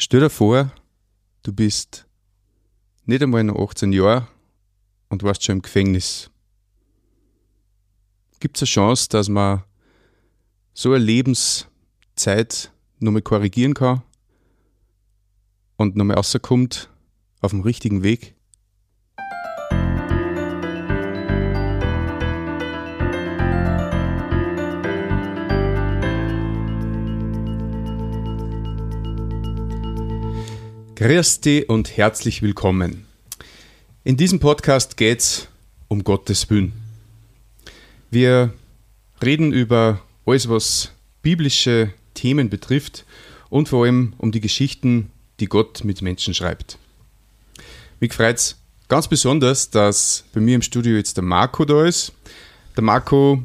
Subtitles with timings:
[0.00, 0.70] Stell dir vor,
[1.42, 2.06] du bist
[3.04, 4.28] nicht einmal noch 18 Jahre
[5.08, 6.30] und warst schon im Gefängnis.
[8.38, 9.64] Gibt es eine Chance, dass man
[10.72, 14.02] so eine Lebenszeit nochmal korrigieren kann
[15.76, 16.90] und nochmal rauskommt
[17.40, 18.36] auf dem richtigen Weg?
[30.98, 33.06] Grüß dich und herzlich willkommen.
[34.02, 35.48] In diesem Podcast geht es
[35.86, 36.72] um Gottes Willen.
[38.10, 38.52] Wir
[39.22, 40.90] reden über alles, was
[41.22, 43.04] biblische Themen betrifft
[43.48, 46.78] und vor allem um die Geschichten, die Gott mit Menschen schreibt.
[48.00, 48.56] Mich freut es
[48.88, 52.12] ganz besonders, dass bei mir im Studio jetzt der Marco da ist.
[52.76, 53.44] Der Marco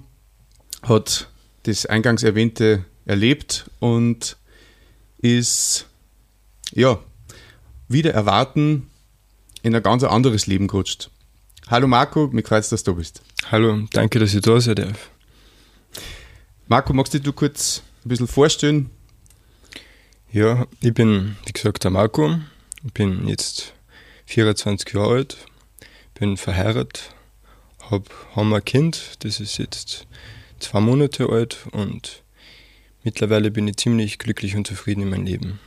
[0.82, 1.30] hat
[1.68, 4.38] das eingangs erwähnte erlebt und
[5.20, 5.86] ist
[6.72, 7.00] ja
[7.88, 8.88] wieder erwarten
[9.62, 11.10] in ein ganz anderes Leben gerutscht.
[11.68, 13.22] Hallo Marco, mir freut es, dass du bist.
[13.50, 15.10] Hallo, danke, dass ich da sein darf.
[16.68, 18.90] Marco, magst du dich kurz ein bisschen vorstellen?
[20.32, 22.40] Ja, ich bin, wie gesagt, der Marco.
[22.86, 23.74] Ich bin jetzt
[24.26, 25.38] 24 Jahre alt,
[26.16, 27.14] bin verheiratet,
[27.90, 30.08] hab, haben ein Kind, das ist jetzt
[30.60, 32.24] zwei Monate alt und
[33.04, 35.60] mittlerweile bin ich ziemlich glücklich und zufrieden in meinem Leben.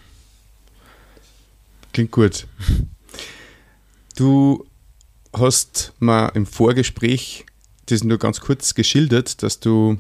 [1.97, 2.47] Klingt gut.
[4.17, 4.67] Du
[5.33, 7.47] hast mal im Vorgespräch
[7.87, 9.97] das nur ganz kurz geschildert, dass du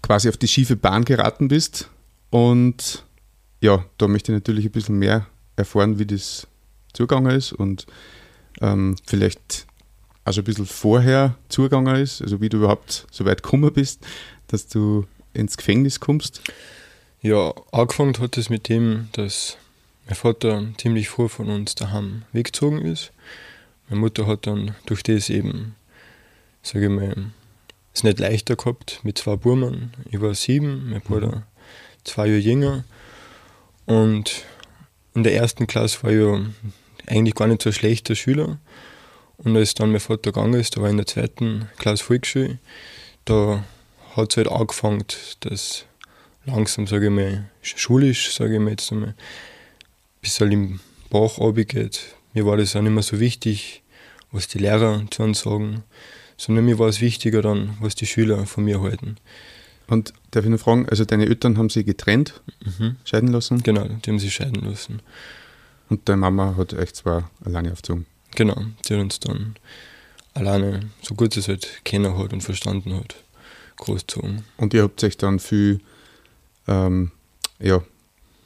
[0.00, 1.90] quasi auf die schiefe Bahn geraten bist.
[2.30, 3.04] Und
[3.60, 6.46] ja, da möchte ich natürlich ein bisschen mehr erfahren, wie das
[6.94, 7.84] zugegangen ist und
[8.62, 9.66] ähm, vielleicht
[10.26, 14.00] schon ein bisschen vorher zugegangen ist, also wie du überhaupt so weit gekommen bist,
[14.46, 16.40] dass du ins Gefängnis kommst.
[17.20, 19.58] Ja, angefangen hat es mit dem, dass
[20.12, 23.12] mein Vater ziemlich früh von uns daheim weggezogen ist.
[23.88, 25.74] Meine Mutter hat dann durch das eben,
[26.62, 27.30] sage ich mal,
[27.94, 29.94] es nicht leichter gehabt mit zwei Burmen.
[30.10, 31.42] Ich war sieben, mein Bruder mhm.
[32.04, 32.84] zwei Jahre jünger.
[33.86, 34.44] Und
[35.14, 36.44] in der ersten Klasse war ich ja
[37.06, 38.58] eigentlich gar nicht so ein schlechter Schüler.
[39.38, 42.58] Und als dann mein Vater gegangen ist, da war ich in der zweiten Klasse Volksschule,
[43.24, 43.64] da
[44.14, 45.04] hat es halt angefangen,
[45.40, 45.86] dass
[46.44, 49.14] langsam, sage ich mal, schulisch, sage ich mal jetzt einmal,
[50.22, 52.14] bisschen im Bauch geht.
[52.32, 53.82] Mir war das auch nicht mehr so wichtig,
[54.30, 55.82] was die Lehrer zu uns sagen,
[56.38, 59.16] sondern mir war es wichtiger dann, was die Schüler von mir halten.
[59.88, 62.96] Und darf ich noch fragen, also deine Eltern haben sie getrennt, mhm.
[63.04, 63.62] scheiden lassen?
[63.62, 65.02] Genau, die haben sie scheiden lassen.
[65.90, 68.06] Und deine Mama hat euch zwar alleine aufgezogen?
[68.34, 68.56] Genau,
[68.88, 69.56] die hat uns dann
[70.32, 73.16] alleine, so gut es halt kennen hat und verstanden hat,
[73.76, 74.44] großgezogen.
[74.56, 75.80] Und ihr habt euch dann viel
[76.66, 77.10] ähm,
[77.58, 77.82] ja,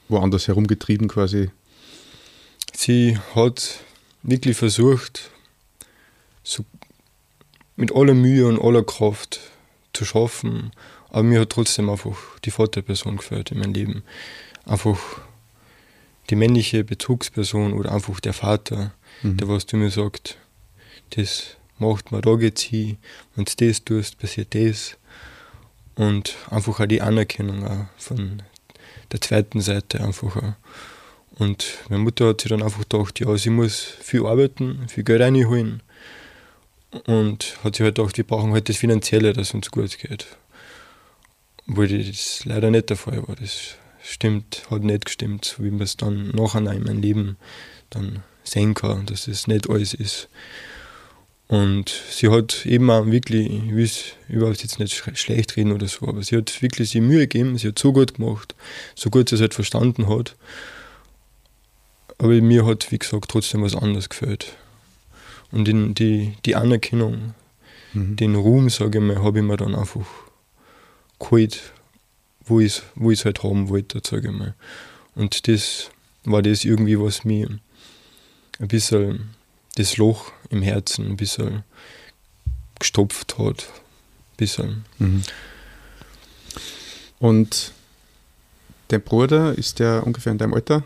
[0.08, 1.50] woanders herumgetrieben quasi?
[2.76, 3.80] Sie hat
[4.22, 5.30] wirklich versucht,
[6.42, 6.62] so
[7.74, 9.40] mit aller Mühe und aller Kraft
[9.94, 10.72] zu schaffen,
[11.08, 14.02] aber mir hat trotzdem einfach die Vaterperson gefällt in meinem Leben.
[14.66, 14.98] Einfach
[16.28, 19.38] die männliche Bezugsperson oder einfach der Vater, mhm.
[19.38, 20.36] der was du mir sagt,
[21.10, 22.98] das macht man, da geht's hin,
[23.34, 24.98] wenn du das tust, passiert das.
[25.94, 28.42] Und einfach auch die Anerkennung auch von
[29.12, 30.52] der zweiten Seite einfach auch.
[31.38, 35.20] Und meine Mutter hat sich dann einfach gedacht, ja, sie muss viel arbeiten, viel Geld
[35.20, 35.82] reinholen.
[37.06, 40.26] Und hat sich halt gedacht, wir brauchen halt das Finanzielle, dass uns gut geht.
[41.68, 43.36] Obwohl das leider nicht der Fall war.
[43.36, 47.36] Das stimmt, hat nicht gestimmt, so wie man es dann nachher in meinem Leben
[47.90, 50.28] dann sehen kann, dass es nicht alles ist.
[51.48, 55.86] Und sie hat eben auch wirklich, ich will es überhaupt jetzt nicht schlecht reden oder
[55.86, 58.54] so, aber sie hat wirklich sie Mühe gegeben, sie hat so gut gemacht,
[58.96, 60.34] so gut sie es halt verstanden hat.
[62.18, 64.56] Aber mir hat, wie gesagt, trotzdem was anderes gefällt.
[65.52, 67.34] Und in die, die Anerkennung,
[67.92, 68.16] mhm.
[68.16, 70.06] den Ruhm, sage ich mal, habe ich mir dann einfach
[71.18, 71.72] geholt,
[72.44, 74.54] wo ich es wo halt haben wollte, sage ich mal.
[75.14, 75.90] Und das
[76.24, 77.58] war das irgendwie, was mir
[78.58, 79.30] ein bisschen
[79.76, 81.64] das Loch im Herzen ein bisschen
[82.78, 83.62] gestopft hat.
[83.62, 84.84] Ein bisschen.
[84.98, 85.22] Mhm.
[87.18, 87.72] Und
[88.88, 90.82] dein Bruder, ist der ungefähr in deinem Alter?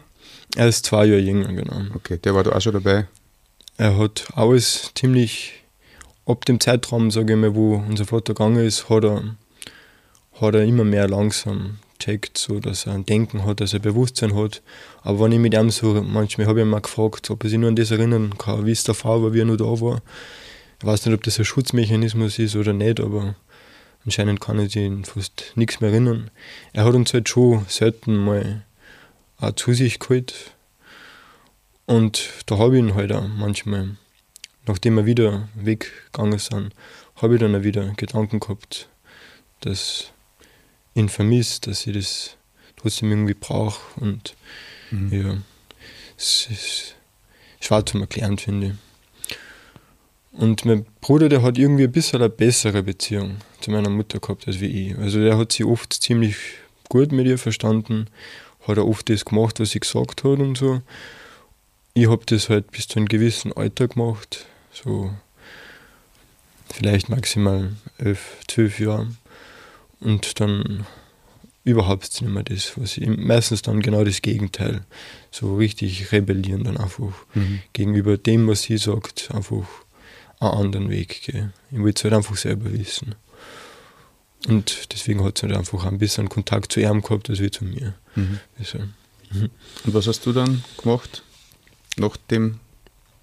[0.56, 1.82] Er ist zwei Jahre jünger, genau.
[1.94, 3.06] Okay, der war da auch schon dabei?
[3.76, 5.64] Er hat alles ziemlich,
[6.26, 9.36] ab dem Zeitraum, sage ich mal, wo unser Vater gegangen ist, hat er,
[10.40, 14.34] hat er immer mehr langsam checkt, so dass er ein Denken hat, dass er Bewusstsein
[14.34, 14.62] hat.
[15.02, 17.58] Aber wenn ich mit ihm so, manchmal habe ich ihn mal gefragt, ob er sich
[17.58, 20.02] nur an das erinnern kann, wie es der Fall war, wie er nur da war.
[20.80, 23.34] Ich weiß nicht, ob das ein Schutzmechanismus ist oder nicht, aber
[24.04, 26.30] anscheinend kann ich sich fast nichts mehr erinnern.
[26.72, 28.62] Er hat uns halt schon selten mal
[29.40, 30.54] auch zu sich geholt.
[31.86, 33.96] Und da habe ich ihn halt auch manchmal,
[34.66, 36.72] nachdem wir wieder weggegangen sind,
[37.16, 38.88] habe ich dann auch wieder Gedanken gehabt,
[39.60, 40.12] dass
[40.94, 42.36] ich ihn vermisse, dass ich das
[42.76, 43.80] trotzdem irgendwie brauche.
[44.00, 44.34] Und
[44.90, 45.12] mhm.
[45.12, 45.36] ja,
[46.16, 46.94] es ist
[47.60, 48.72] schwer zu erklären, finde ich.
[50.32, 54.46] Und mein Bruder, der hat irgendwie ein bisschen eine bessere Beziehung zu meiner Mutter gehabt
[54.46, 54.96] als wie ich.
[54.96, 56.36] Also der hat sie oft ziemlich
[56.88, 58.06] gut mit ihr verstanden,
[58.66, 60.82] hat er oft das gemacht, was sie gesagt hat und so.
[61.94, 65.10] Ich habe das halt bis zu einem gewissen Alter gemacht, so
[66.72, 69.08] vielleicht maximal elf, zwölf Jahre.
[70.00, 70.86] Und dann
[71.64, 74.82] überhaupt nicht mehr das, was ich, meistens dann genau das Gegenteil,
[75.30, 77.60] so richtig rebellieren dann einfach mhm.
[77.72, 79.66] gegenüber dem, was sie sagt, einfach
[80.38, 81.52] einen anderen Weg gehen.
[81.70, 83.14] Ich will es halt einfach selber wissen.
[84.48, 87.64] Und deswegen hat es halt einfach ein bisschen Kontakt zu ihm gehabt, als wie zu
[87.64, 87.94] mir.
[88.14, 88.40] Mhm.
[88.58, 89.50] Also, mhm.
[89.84, 91.22] Und was hast du dann gemacht,
[91.96, 92.58] nachdem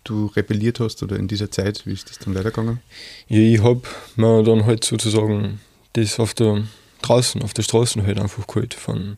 [0.03, 1.85] du rebelliert hast oder in dieser Zeit?
[1.85, 2.79] Wie ist das dann weitergegangen?
[3.27, 3.81] Ja, ich habe
[4.15, 5.59] mir dann halt sozusagen
[5.93, 6.63] das auf der
[7.01, 9.17] draußen, auf der Straße halt einfach geholt von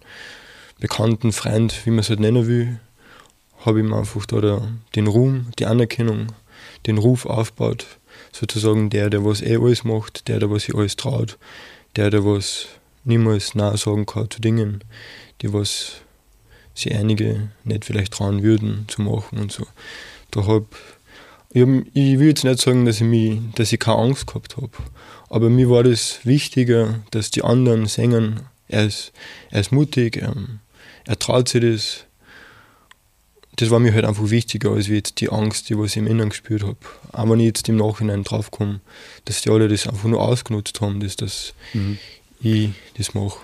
[0.79, 2.79] Bekannten, Freunden, wie man es halt nennen will,
[3.65, 6.27] habe ich mir einfach da der, den Ruhm, die Anerkennung
[6.85, 7.85] den Ruf aufbaut,
[8.31, 11.37] sozusagen der, der was eh alles macht, der, der was sich alles traut,
[11.95, 12.67] der, der was
[13.03, 14.83] niemals Nein sagen kann zu Dingen,
[15.41, 16.01] die was
[16.73, 19.65] sie einige nicht vielleicht trauen würden zu machen und so.
[20.31, 20.63] Da hab,
[21.51, 24.57] ich, hab, ich will jetzt nicht sagen, dass ich, mich, dass ich keine Angst gehabt
[24.57, 24.71] habe,
[25.29, 29.11] aber mir war das wichtiger, dass die anderen singen, er ist,
[29.49, 30.35] er ist mutig, er,
[31.05, 32.05] er traut sich das,
[33.59, 36.29] das war mir halt einfach wichtiger als jetzt die Angst, die was ich im Inneren
[36.29, 36.77] gespürt habe.
[37.11, 38.79] Auch wenn ich jetzt im Nachhinein draufkomme,
[39.25, 41.97] dass die alle das einfach nur ausgenutzt haben, dass das mhm.
[42.41, 43.37] ich das mache.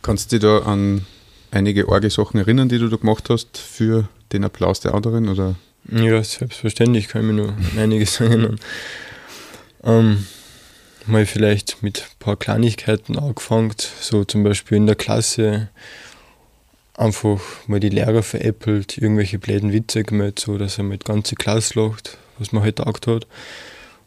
[0.00, 1.04] Kannst du dich da an
[1.50, 5.28] einige arge Sachen erinnern, die du da gemacht hast für den Applaus der anderen?
[5.28, 5.56] Oder?
[5.90, 8.58] Ja, selbstverständlich kann ich mich nur an einiges erinnern.
[9.84, 10.26] Ähm,
[11.04, 15.68] mal vielleicht mit ein paar Kleinigkeiten angefangen, so zum Beispiel in der Klasse
[16.98, 21.80] einfach mal die Lehrer veräppelt, irgendwelche bläden Witze gemacht, so dass er mit ganze Klasse
[21.80, 23.26] lacht, was man halt gedacht hat.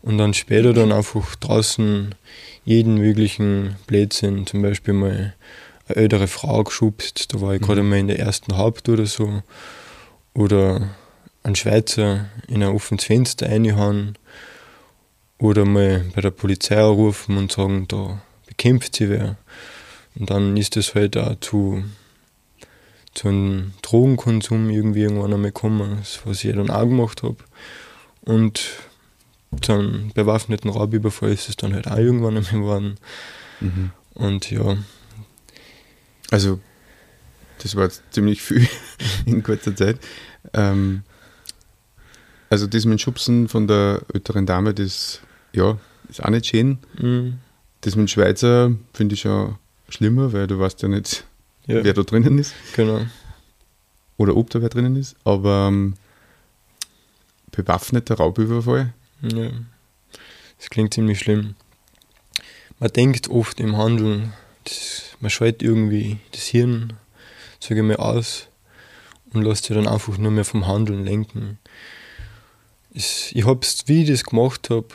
[0.01, 2.13] Und dann später dann einfach draußen
[2.65, 5.33] jeden möglichen Blödsinn, zum Beispiel mal
[5.87, 7.65] eine ältere Frau geschubst, da war ich mhm.
[7.65, 9.41] gerade mal in der ersten Haupt oder so.
[10.33, 10.95] Oder
[11.43, 14.17] einen Schweizer in ein offenes Fenster reinhauen.
[15.37, 19.37] Oder mal bei der Polizei anrufen und sagen, da bekämpft sie wer.
[20.15, 21.83] Und dann ist das halt auch zu
[23.13, 27.37] zu einem Drogenkonsum irgendwie irgendwann einmal gekommen, was ich dann auch gemacht habe.
[28.21, 28.61] Und
[29.61, 32.95] zu einem bewaffneten Raubüberfall ist es dann halt auch irgendwann einmal geworden.
[33.59, 33.91] Mhm.
[34.13, 34.77] Und ja.
[36.29, 36.59] Also,
[37.59, 38.67] das war jetzt ziemlich viel
[39.25, 39.99] in kurzer Zeit.
[40.53, 41.03] Ähm,
[42.49, 45.19] also, das mit dem Schubsen von der älteren Dame, das
[45.53, 45.77] ja,
[46.09, 46.79] ist auch nicht schön.
[46.97, 47.39] Mhm.
[47.81, 49.57] Das mit dem Schweizer finde ich ja
[49.89, 51.25] schlimmer, weil du weißt ja nicht,
[51.77, 51.83] ja.
[51.83, 52.53] wer da drinnen ist.
[52.75, 53.05] Genau.
[54.17, 55.15] Oder ob da wer drinnen ist.
[55.23, 55.95] Aber ähm,
[57.51, 58.93] bewaffneter Raubüberfall.
[59.21, 59.51] Ja.
[60.57, 61.55] Das klingt ziemlich schlimm.
[62.79, 64.33] Man denkt oft im Handeln,
[64.63, 66.93] das, man schaltet irgendwie das Hirn,
[67.59, 68.47] sage ich mal, aus
[69.33, 71.59] und lässt sich dann einfach nur mehr vom Handeln lenken.
[72.93, 74.87] Ich, ich hab's, wie ich das gemacht habe,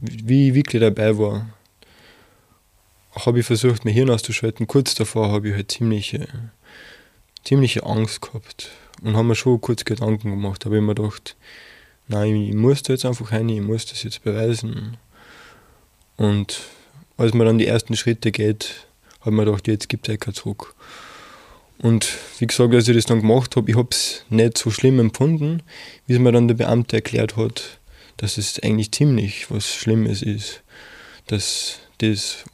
[0.00, 1.46] wie ich wirklich dabei war,
[3.14, 4.66] habe ich versucht, mein Hirn auszuschalten.
[4.66, 6.26] Kurz davor habe ich halt ziemliche,
[7.44, 8.70] ziemliche Angst gehabt
[9.02, 10.64] und habe mir schon kurz Gedanken gemacht.
[10.64, 11.36] Habe ich mir gedacht,
[12.08, 14.96] nein, ich muss da jetzt einfach rein, ich muss das jetzt beweisen.
[16.16, 16.60] Und
[17.16, 18.86] als man dann die ersten Schritte geht,
[19.20, 20.74] habe ich mir gedacht, jetzt gibt es eh kein Zurück.
[21.78, 25.00] Und wie gesagt, als ich das dann gemacht habe, ich habe es nicht so schlimm
[25.00, 25.62] empfunden,
[26.06, 27.80] wie es mir dann der Beamte erklärt hat,
[28.18, 30.62] dass es eigentlich ziemlich was Schlimmes ist.
[31.26, 32.44] Dass das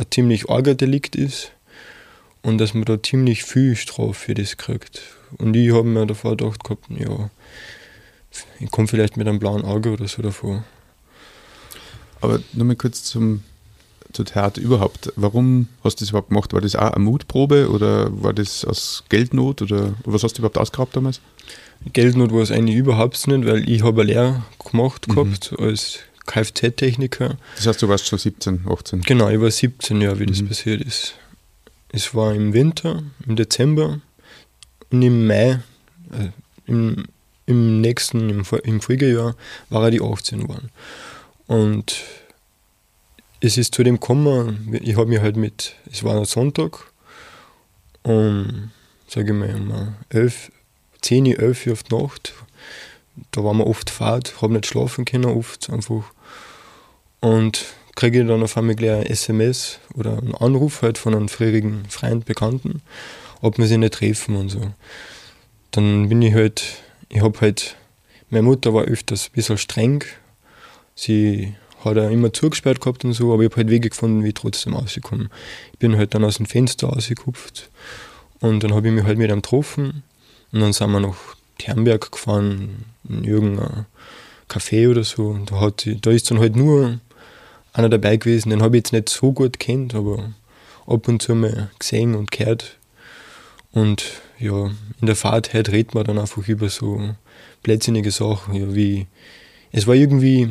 [0.00, 1.52] ein ziemlich arger Delikt ist
[2.42, 5.02] und dass man da ziemlich viel Strafe für das kriegt.
[5.38, 7.30] Und ich habe mir davor gedacht gehabt, ja,
[8.58, 10.64] ich komme vielleicht mit einem blauen Auge oder so davor.
[12.20, 13.42] Aber nochmal kurz zum,
[14.12, 15.12] zur Tat überhaupt.
[15.16, 16.52] Warum hast du das überhaupt gemacht?
[16.52, 20.58] War das auch eine Mutprobe oder war das aus Geldnot oder was hast du überhaupt
[20.58, 21.20] ausgehabt damals?
[21.92, 25.14] Geldnot war es eigentlich überhaupt nicht, weil ich habe eine Lehre gemacht mhm.
[25.14, 27.36] gehabt als Kfz-Techniker.
[27.56, 29.02] Das heißt, du warst schon 17, 18?
[29.02, 30.28] Genau, ich war 17 Jahre, wie mhm.
[30.28, 31.14] das passiert ist.
[31.92, 34.00] Es war im Winter, im Dezember
[34.90, 35.60] und im Mai,
[36.12, 36.30] äh,
[36.66, 37.04] im,
[37.46, 39.34] im nächsten, im, im Folgejahr,
[39.70, 40.70] war er die 18 geworden.
[41.46, 42.04] Und
[43.40, 46.92] es ist zu dem gekommen, ich habe mich halt mit, es war ein Sonntag,
[48.02, 48.70] um
[49.10, 50.52] sage ich mal, um 11,
[51.00, 52.34] 10, 11 Uhr auf die Nacht.
[53.32, 56.04] Da waren wir oft fahrt, habe nicht schlafen können, oft einfach.
[57.20, 61.84] Und kriege dann auf einmal gleich ein SMS oder einen Anruf halt von einem früheren
[61.88, 62.82] Freund, Bekannten,
[63.42, 64.72] ob wir sich nicht treffen und so.
[65.70, 67.76] Dann bin ich halt, ich habe halt,
[68.30, 70.04] meine Mutter war öfters ein bisschen streng.
[70.94, 74.28] Sie hat er immer zugesperrt gehabt und so, aber ich habe halt Wege gefunden, wie
[74.28, 75.28] ich trotzdem rausgekommen.
[75.72, 77.70] Ich bin halt dann aus dem Fenster rausgekupft
[78.40, 80.02] und dann habe ich mich halt mit ihm getroffen
[80.52, 81.16] und dann sind wir nach
[81.58, 83.86] Ternberg gefahren, in irgendein
[84.48, 85.28] Café oder so.
[85.28, 87.00] Und da, hat, da ist dann halt nur
[87.72, 90.32] einer dabei gewesen, den habe ich jetzt nicht so gut kennt, aber
[90.86, 92.76] ab und zu mal gesehen und gehört.
[93.72, 94.04] Und
[94.38, 94.66] ja,
[95.00, 97.14] in der Fahrt halt redet man dann einfach über so
[97.62, 99.06] blödsinnige Sachen, ja, wie
[99.72, 100.50] es war irgendwie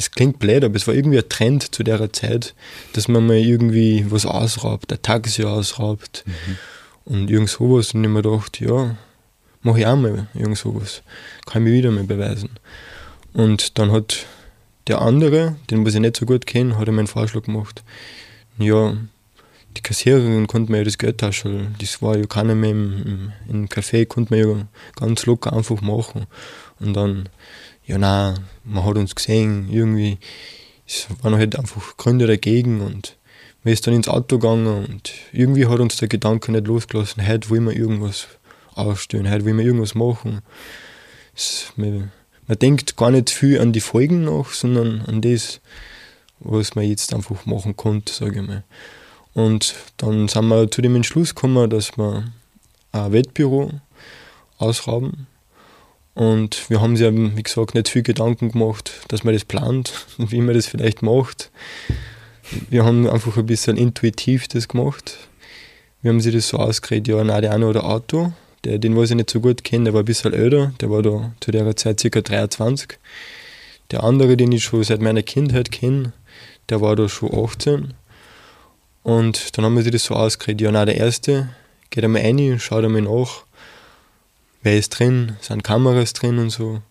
[0.00, 2.54] es klingt blöd, aber es war irgendwie ein Trend zu der Zeit,
[2.94, 6.56] dass man mal irgendwie was ausraubt, ein Taxi ausraubt mhm.
[7.04, 7.92] und irgend sowas.
[7.92, 8.96] Und ich mir gedacht, ja,
[9.60, 11.02] mach ich auch mal irgend sowas.
[11.44, 12.48] Kann ich mich wieder mal beweisen.
[13.34, 14.24] Und dann hat
[14.90, 17.82] der andere, den was ich nicht so gut kenne, hat mir einen Vorschlag gemacht.
[18.58, 18.94] Ja,
[19.76, 21.74] die Kassiererin konnte mir ja das Geld tauschen.
[21.78, 24.66] Das war ja keiner mehr im, im, im Café, konnte man ja
[24.96, 26.26] ganz locker einfach machen.
[26.78, 27.28] Und dann
[27.90, 30.18] ja, nein, man hat uns gesehen, irgendwie,
[30.86, 33.16] es waren halt einfach Gründe dagegen und
[33.64, 37.50] man ist dann ins Auto gegangen und irgendwie hat uns der Gedanke nicht losgelassen, heute
[37.50, 38.28] wollen wir irgendwas
[38.74, 40.40] ausstellen, heute wollen wir irgendwas machen.
[41.34, 42.12] Es, man,
[42.50, 45.60] man denkt gar nicht viel an die Folgen noch, sondern an das,
[46.40, 48.64] was man jetzt einfach machen konnte, sage ich mal.
[49.34, 52.24] Und dann sind wir zu dem Entschluss gekommen, dass wir
[52.90, 53.70] ein Wettbüro
[54.58, 55.28] ausrauben
[56.14, 60.32] und wir haben sich, wie gesagt, nicht viel Gedanken gemacht, dass man das plant und
[60.32, 61.52] wie man das vielleicht macht.
[62.68, 65.18] Wir haben einfach ein bisschen intuitiv das gemacht.
[66.02, 68.32] Wir haben sich das so ausgeredet, ja, eine oder Auto,
[68.64, 71.02] der, den was ich nicht so gut kenne, der war ein bisschen älter, der war
[71.02, 72.20] da zu der Zeit ca.
[72.20, 72.98] 23.
[73.90, 76.12] Der andere, den ich schon seit meiner Kindheit kenne,
[76.68, 77.94] der war da schon 18.
[79.02, 81.48] Und dann haben wir sich das so ausgeredet, ja, nein, der erste,
[81.88, 83.44] geht einmal rein, schaut einmal nach,
[84.62, 86.82] wer ist drin, sind Kameras drin und so.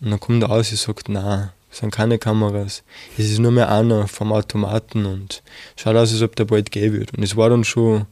[0.00, 2.82] Und dann kommt er aus und sagt, na, sind keine Kameras.
[3.18, 5.42] Es ist nur mehr einer vom Automaten und
[5.76, 7.14] schaut aus, als ob der bald gehen wird.
[7.14, 8.06] Und es war dann schon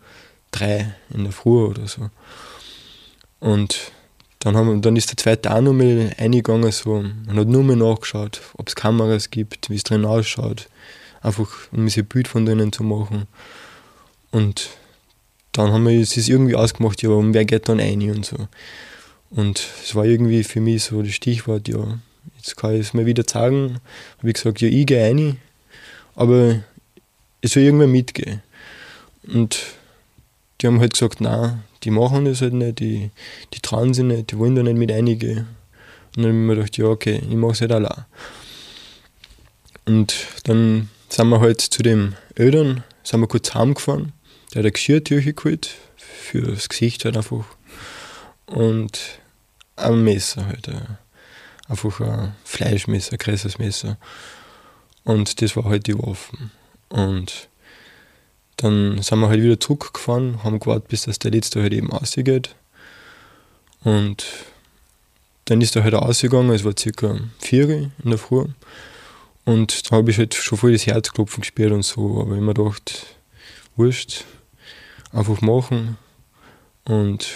[0.50, 2.11] drei in der Früh oder so.
[3.40, 3.92] Und
[4.38, 7.76] dann, haben, dann ist der zweite auch noch mal eingegangen so, und hat nur mal
[7.76, 10.68] nachgeschaut, ob es Kameras gibt, wie es drin ausschaut.
[11.23, 13.26] Einfach, um ein Bild von drinnen zu machen.
[14.30, 14.70] Und
[15.52, 18.49] dann haben wir es irgendwie ausgemacht, ja, wer geht dann rein und so.
[19.30, 21.99] Und es war irgendwie für mich so das Stichwort, ja,
[22.37, 23.80] jetzt kann ich es mir wieder sagen.
[24.18, 25.37] Habe ich gesagt, ja, ich gehe rein,
[26.14, 26.62] aber
[27.40, 28.42] es soll irgendwer mitgehen.
[29.26, 29.59] Und
[30.61, 33.11] die haben halt gesagt, nein, die machen das halt nicht, die,
[33.55, 35.49] die trauen sich nicht, die wollen da nicht mit reingehen.
[36.17, 38.05] Und dann habe ich mir gedacht, ja, okay, ich mache es halt allein.
[39.87, 40.14] Und
[40.45, 44.12] dann sind wir halt zu dem Eltern, sind wir kurz heimgefahren
[44.52, 47.45] der hat eine Geschirrtücher geholt, für das Gesicht halt einfach.
[48.47, 48.99] Und
[49.76, 50.69] ein Messer halt.
[51.69, 53.97] Einfach ein Fleischmesser, ein größeres Messer.
[55.05, 56.50] Und das war halt die Waffen.
[56.88, 57.49] Und
[58.61, 62.55] dann sind wir halt wieder zurückgefahren, haben gewartet, bis das der letzte halt eben ausgeht.
[63.83, 64.26] Und
[65.47, 68.45] dann ist er halt ausgegangen, es war circa vier in der Früh.
[69.47, 72.52] Und da habe ich halt schon voll das Herzklopfen gespürt und so, aber ich mir
[72.52, 73.07] gedacht,
[73.76, 74.25] wurscht,
[75.11, 75.97] einfach machen.
[76.85, 77.29] Und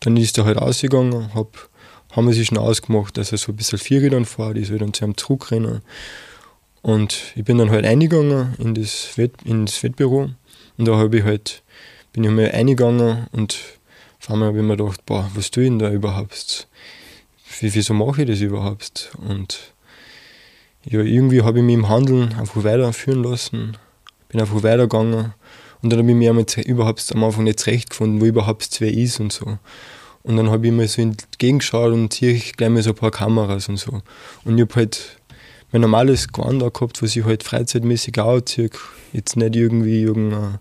[0.00, 1.68] dann ist er halt ausgegangen, hab,
[2.12, 4.94] haben wir sich schon ausgemacht, dass er so ein bisschen Vierrädern fährt, ich soll dann
[4.94, 5.82] zu einem zurückrennen.
[6.82, 10.30] Und ich bin dann halt eingegangen in das, Wett, in das Wettbüro
[10.76, 11.62] und da habe ich halt,
[12.12, 13.58] bin ich mal eingegangen und
[14.20, 16.68] auf einmal habe ich mir gedacht, boah, was tue ich denn da überhaupt?
[17.60, 19.10] Wie, wieso mache ich das überhaupt?
[19.18, 19.72] Und
[20.84, 23.76] ja, irgendwie habe ich mich im Handeln einfach weiterführen lassen,
[24.28, 25.34] bin einfach weitergegangen
[25.82, 28.92] und dann habe ich mir einmal überhaupt am Anfang nicht zurecht gefunden, wo überhaupt wer
[28.92, 29.58] ist und so.
[30.22, 33.68] Und dann habe ich mir so entgegengeschaut und ich gleich mal so ein paar Kameras
[33.68, 34.02] und so.
[34.44, 35.18] Und ich habe halt
[35.72, 38.70] mein normales Gewand gehabt, was ich halt freizeitmäßig auch ziehe.
[39.12, 40.60] Jetzt nicht irgendwie irgendeine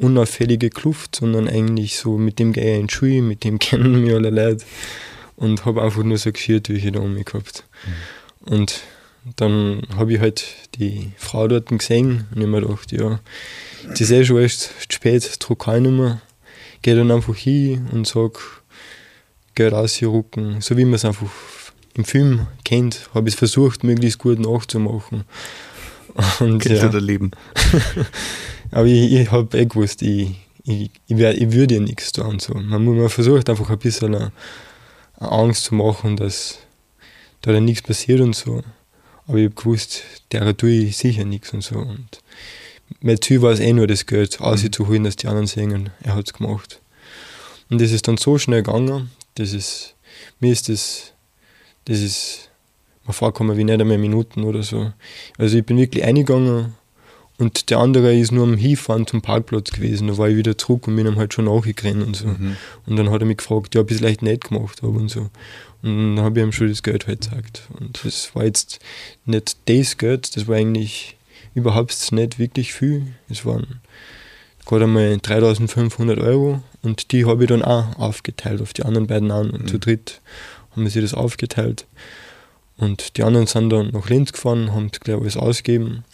[0.00, 4.02] unauffällige Kluft, sondern eigentlich so mit dem gehe ich in die Schule, mit dem kennen
[4.02, 4.64] mich alle Leute.
[5.36, 7.64] Und habe einfach nur so Geschirrtücher da um mich gehabt.
[8.46, 8.52] Mhm.
[8.52, 8.80] Und
[9.36, 10.44] dann habe ich halt
[10.76, 13.20] die Frau dort gesehen und ich mir gedacht, ja,
[13.88, 16.22] das ist eh schon echt spät, druck ich nicht mehr.
[16.80, 18.38] Gehe dann einfach hin und sage,
[19.54, 21.30] Geld rausrucken, so wie man es einfach
[21.96, 25.24] im Film kennt, habe ich es versucht, möglichst gut nachzumachen.
[26.40, 26.98] Und, Kennt ja.
[26.98, 27.30] Leben.
[28.70, 30.34] Aber ich, ich habe eh gewusst, ich,
[30.64, 32.54] ich, ich, wär, ich würde ja nichts tun und so.
[32.54, 34.32] Man, man versucht einfach ein bisschen eine,
[35.18, 36.58] eine Angst zu machen, dass
[37.42, 38.62] da dann nichts passiert und so.
[39.26, 41.76] Aber ich habe gewusst, der tue ich sicher nichts und so.
[41.78, 42.20] Und
[43.00, 44.46] mein Ziel war es eh nur, das Geld mhm.
[44.46, 45.90] auszuholen, dass die anderen singen.
[46.02, 46.80] Er hat es gemacht.
[47.68, 49.94] Und das ist dann so schnell gegangen, das ist,
[50.40, 51.12] mir ist das,
[51.86, 52.50] das ist,
[53.04, 54.92] man vorkommen wie nicht einmal Minuten oder so.
[55.38, 56.74] Also ich bin wirklich eingegangen
[57.38, 60.08] und der andere ist nur am Hinfahren zum Parkplatz gewesen.
[60.08, 62.28] Da war ich wieder zurück und bin ihm halt schon nachgerannt und so.
[62.28, 62.56] Mhm.
[62.86, 65.10] Und dann hat er mich gefragt, ja, ob ich es leicht nicht gemacht habe und
[65.10, 65.28] so.
[65.82, 67.68] Und dann habe ich ihm schon das Geld halt gesagt.
[67.78, 68.80] Und das war jetzt
[69.26, 71.16] nicht das Geld, das war eigentlich
[71.54, 73.06] überhaupt nicht wirklich viel.
[73.28, 73.80] Es waren
[74.64, 79.30] gerade einmal 3500 Euro und die habe ich dann auch aufgeteilt auf die anderen beiden
[79.30, 79.50] an.
[79.50, 79.68] Und mhm.
[79.68, 80.20] zu dritt
[80.76, 81.86] haben wir sich das aufgeteilt.
[82.76, 86.04] Und die anderen sind dann nach Linz gefahren, haben gleich alles ausgegeben.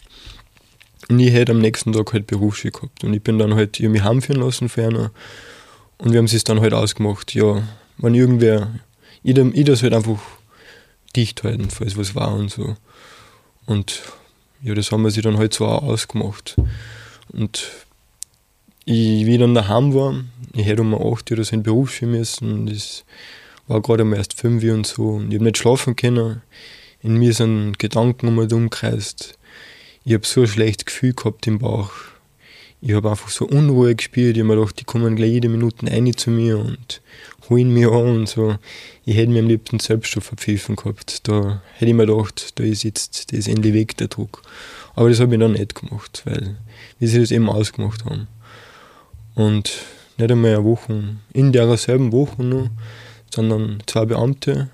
[1.09, 3.03] Und ich hätte am nächsten Tag halt Berufsschule gehabt.
[3.03, 5.09] Und ich bin dann halt irgendwie heimführen lassen für einen.
[5.97, 7.63] Und wir haben es dann halt ausgemacht, ja,
[7.97, 8.71] wenn irgendwer,
[9.21, 10.19] ich, ich das halt einfach
[11.15, 12.75] dicht halten, falls was war und so.
[13.65, 14.01] Und
[14.61, 16.55] ja, das haben wir sich dann halt so auch ausgemacht.
[17.33, 17.69] Und
[18.85, 22.65] ich, wie ich dann daheim war, ich hätte um 8 Uhr so in Berufsschule müssen.
[22.67, 23.03] Das
[23.67, 25.09] war gerade mal erst 5 Uhr und so.
[25.09, 26.41] Und ich habe nicht schlafen können.
[27.01, 29.37] In mir sind Gedanken um und umkreist
[30.05, 31.91] ich habe so ein schlechtes Gefühl gehabt im Bauch.
[32.81, 34.35] Ich habe einfach so Unruhe gespürt.
[34.35, 37.01] Ich habe mir gedacht, die kommen gleich jede Minute rein zu mir und
[37.49, 38.57] holen mich an und so.
[39.05, 41.25] Ich hätte mir am liebsten selbst schon verpfiffen gehabt.
[41.27, 44.41] Da hätte ich mir gedacht, da ist jetzt, da ist endlich weg der Druck.
[44.93, 46.57] Aber das habe ich dann nicht gemacht, weil
[46.99, 48.27] wir sie das eben ausgemacht haben.
[49.35, 49.71] Und
[50.17, 52.69] nicht einmal eine Woche, in derselben Woche noch,
[53.33, 54.69] sondern zwei Beamte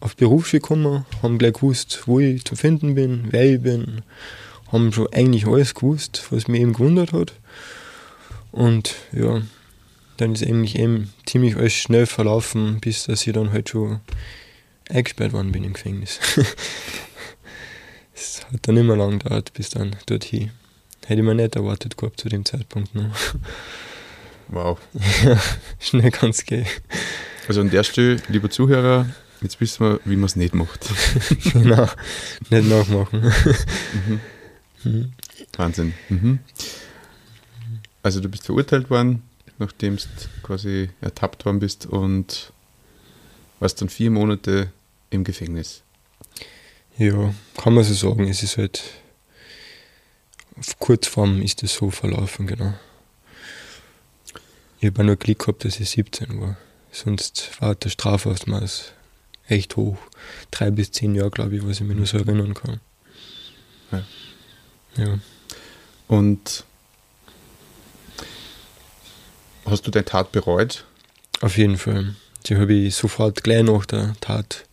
[0.00, 4.02] auf Berufsschule gekommen, haben gleich gewusst, wo ich zu finden bin, wer ich bin,
[4.72, 7.34] haben schon eigentlich alles gewusst, was mich eben gewundert hat.
[8.50, 9.42] Und ja,
[10.16, 14.00] dann ist eigentlich eben ziemlich alles schnell verlaufen, bis dass ich dann halt schon
[14.88, 16.18] eingesperrt worden bin im Gefängnis.
[18.18, 20.50] Es hat dann immer lang gedauert, bis dann dorthin.
[21.04, 22.94] Hätte ich mir nicht erwartet gehabt zu dem Zeitpunkt.
[22.94, 23.12] Ne?
[24.48, 24.78] Wow.
[25.22, 25.38] Ja,
[25.78, 26.66] schnell kann es gehen.
[27.48, 29.06] Also an der Stelle, lieber Zuhörer,
[29.42, 30.88] Jetzt wissen wir, wie man es nicht macht.
[31.52, 31.88] genau,
[32.50, 33.20] nicht nachmachen.
[33.22, 34.20] Mhm.
[34.84, 35.12] Mhm.
[35.56, 35.94] Wahnsinn.
[36.08, 36.38] Mhm.
[38.02, 39.22] Also du bist verurteilt worden,
[39.58, 40.02] nachdem du
[40.42, 42.52] quasi ertappt worden bist und
[43.60, 44.72] warst dann vier Monate
[45.10, 45.82] im Gefängnis.
[46.96, 48.28] Ja, kann man so sagen.
[48.28, 48.82] Es ist halt
[50.56, 52.72] auf Kurzform ist es so verlaufen, genau.
[54.80, 56.56] Ich habe nur Glück gehabt, dass ich 17 war.
[56.96, 58.92] Sonst war der Strafausmaß
[59.48, 59.98] echt hoch.
[60.50, 62.80] Drei bis zehn Jahre, glaube ich, was ich mich nur so erinnern kann.
[63.92, 64.02] Ja.
[64.96, 65.18] ja.
[66.08, 66.64] Und
[69.66, 70.86] hast du deine Tat bereut?
[71.42, 72.16] Auf jeden Fall.
[72.46, 74.64] Die habe ich sofort gleich nach der Tat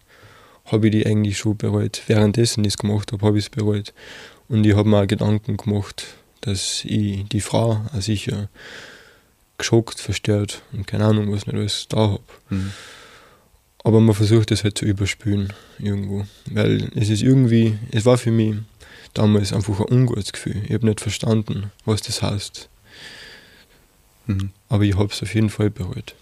[0.65, 2.03] habe ich die eigentlich schon bereut.
[2.07, 3.93] Währenddessen ich es gemacht habe, habe ich es bereut.
[4.47, 6.05] Und ich habe mir auch Gedanken gemacht,
[6.39, 8.47] dass ich die Frau sicher
[9.63, 12.23] geschockt, verstört und keine Ahnung, was nicht alles da habe.
[12.49, 12.73] Mhm.
[13.85, 16.25] Aber man versucht es halt zu überspülen irgendwo.
[16.45, 18.55] Weil es ist irgendwie, es war für mich
[19.13, 20.61] damals einfach ein ungutes Gefühl.
[20.65, 22.69] Ich habe nicht verstanden, was das heißt.
[24.27, 24.51] Mhm.
[24.69, 26.15] Aber ich habe es auf jeden Fall bereut.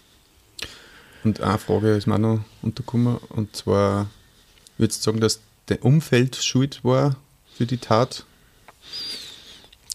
[1.24, 4.08] Und eine Frage ist mir noch untergekommen, und zwar,
[4.78, 7.16] würdest du sagen, dass der Umfeld schuld war
[7.56, 8.24] für die Tat?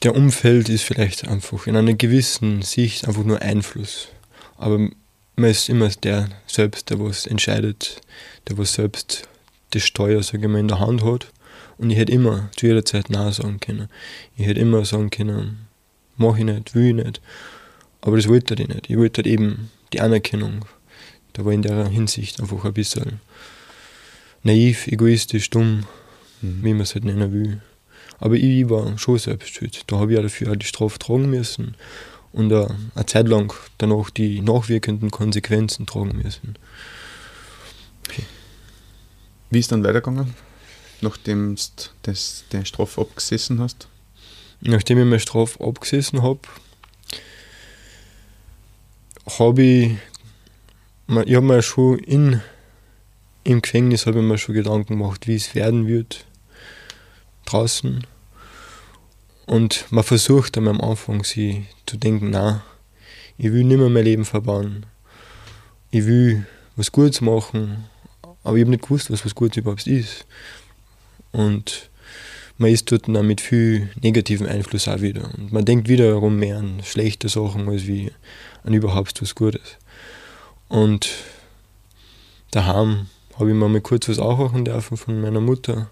[0.03, 4.09] Der Umfeld ist vielleicht einfach in einer gewissen Sicht einfach nur Einfluss.
[4.57, 8.01] Aber man ist immer der selbst, der was entscheidet,
[8.47, 9.27] der was selbst
[9.73, 11.31] die Steuer, sage ich mal, in der Hand hat.
[11.77, 13.87] Und ich hätte immer zu jeder Zeit Nein sagen können.
[14.35, 15.67] Ich hätte immer sagen können,
[16.15, 17.21] mach ich nicht, will ich nicht.
[18.01, 18.89] Aber das wollte ich nicht.
[18.89, 20.65] Ich wollte halt eben die Anerkennung.
[21.33, 23.19] Da war in der Hinsicht einfach ein bisschen
[24.43, 25.85] naiv, egoistisch, dumm,
[26.41, 26.63] mhm.
[26.63, 27.61] wie man es halt nennen will.
[28.19, 29.83] Aber ich war schon selbst schuld.
[29.87, 31.75] Da habe ich ja dafür die Strafe tragen müssen
[32.31, 36.55] und eine Zeit lang dann auch die nachwirkenden Konsequenzen tragen müssen.
[38.07, 38.23] Okay.
[39.49, 40.33] Wie ist dann weitergegangen,
[41.01, 42.13] nachdem du
[42.51, 43.87] den Strafe abgesessen hast?
[44.61, 46.39] Nachdem ich meine Strafe abgesessen habe,
[49.37, 49.91] habe ich,
[51.07, 52.41] ich habe mir schon in,
[53.43, 56.25] im Gefängnis habe ich mir schon Gedanken gemacht, wie es werden wird
[57.51, 58.05] draußen
[59.47, 62.63] und man versucht am Anfang, sie zu denken, na,
[63.37, 64.85] ich will nicht mehr mein Leben verbauen.
[65.89, 67.85] Ich will was Gutes machen,
[68.43, 70.25] aber ich habe nicht gewusst, was was Gutes überhaupt ist.
[71.31, 71.89] Und
[72.57, 75.33] man ist dort dann mit viel negativen Einfluss auch wieder.
[75.37, 78.11] Und man denkt wiederum mehr an schlechte Sachen als wie
[78.63, 79.77] an überhaupt was Gutes.
[80.67, 81.09] Und
[82.51, 83.07] daheim
[83.39, 85.89] habe ich mir mal kurz was aufwachen dürfen von meiner Mutter.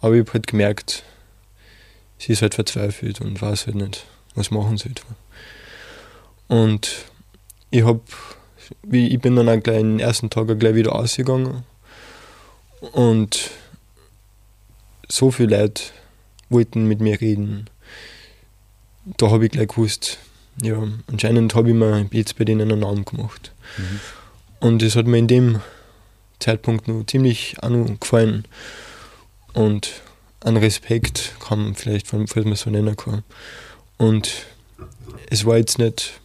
[0.00, 1.02] Aber ich habe halt gemerkt,
[2.18, 4.92] sie ist halt verzweifelt und weiß halt nicht, was machen soll.
[6.48, 7.06] Und
[7.70, 8.00] ich habe,
[8.90, 11.64] ich bin dann auch gleich den ersten Tag gleich wieder ausgegangen
[12.92, 13.50] und
[15.08, 15.82] so viele Leute
[16.48, 17.68] wollten mit mir reden.
[19.04, 20.18] Da habe ich gleich gewusst,
[20.62, 23.52] ja, anscheinend habe ich mir jetzt bei denen einen Namen gemacht.
[23.76, 24.00] Mhm.
[24.60, 25.60] Und es hat mir in dem
[26.38, 28.46] Zeitpunkt noch ziemlich auch noch gefallen.
[29.56, 30.02] Und
[30.40, 33.22] an Respekt kann man vielleicht, falls man so nennen kann.
[33.96, 34.44] Und
[35.30, 36.20] es war jetzt nicht,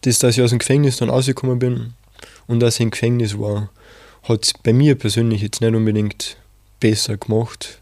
[0.00, 1.92] das, dass ich aus dem Gefängnis dann rausgekommen bin
[2.46, 3.68] und dass ich im Gefängnis war,
[4.22, 6.38] hat es bei mir persönlich jetzt nicht unbedingt
[6.80, 7.78] besser gemacht.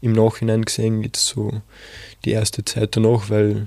[0.00, 1.60] Im Nachhinein gesehen, jetzt so
[2.24, 3.66] die erste Zeit danach, weil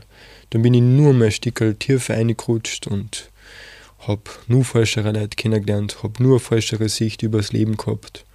[0.49, 3.29] dann bin ich nur mehr ein Stück tiefer reingerutscht und
[3.99, 8.25] habe nur falschere Leute kennengelernt, habe nur falschere Sicht über das Leben gehabt.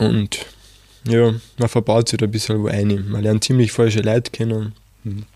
[0.00, 0.46] Und
[1.04, 3.10] ja, man verbaut sich da ein bisschen wo ein.
[3.10, 4.72] Man lernt ziemlich falsche Leute kennen,
[5.04, 5.26] mhm.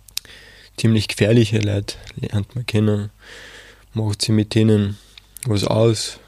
[0.78, 3.10] ziemlich gefährliche Leute lernt man kennen,
[3.92, 4.96] macht sie mit denen
[5.46, 6.18] was aus,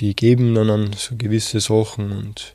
[0.00, 2.54] die geben dann an so gewisse Sachen und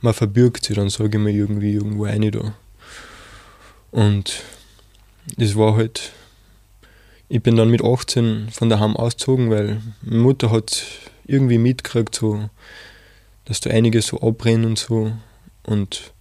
[0.00, 2.54] man verbirgt sie dann, sage ich mal, irgendwie irgendwo eine da.
[3.92, 4.42] Und
[5.36, 6.10] das war halt,
[7.28, 10.84] ich bin dann mit 18 von daheim ausgezogen, weil meine Mutter hat
[11.24, 12.50] irgendwie mitgekriegt, so,
[13.44, 15.12] dass da einiges so abbrennt und so.
[15.64, 16.12] Und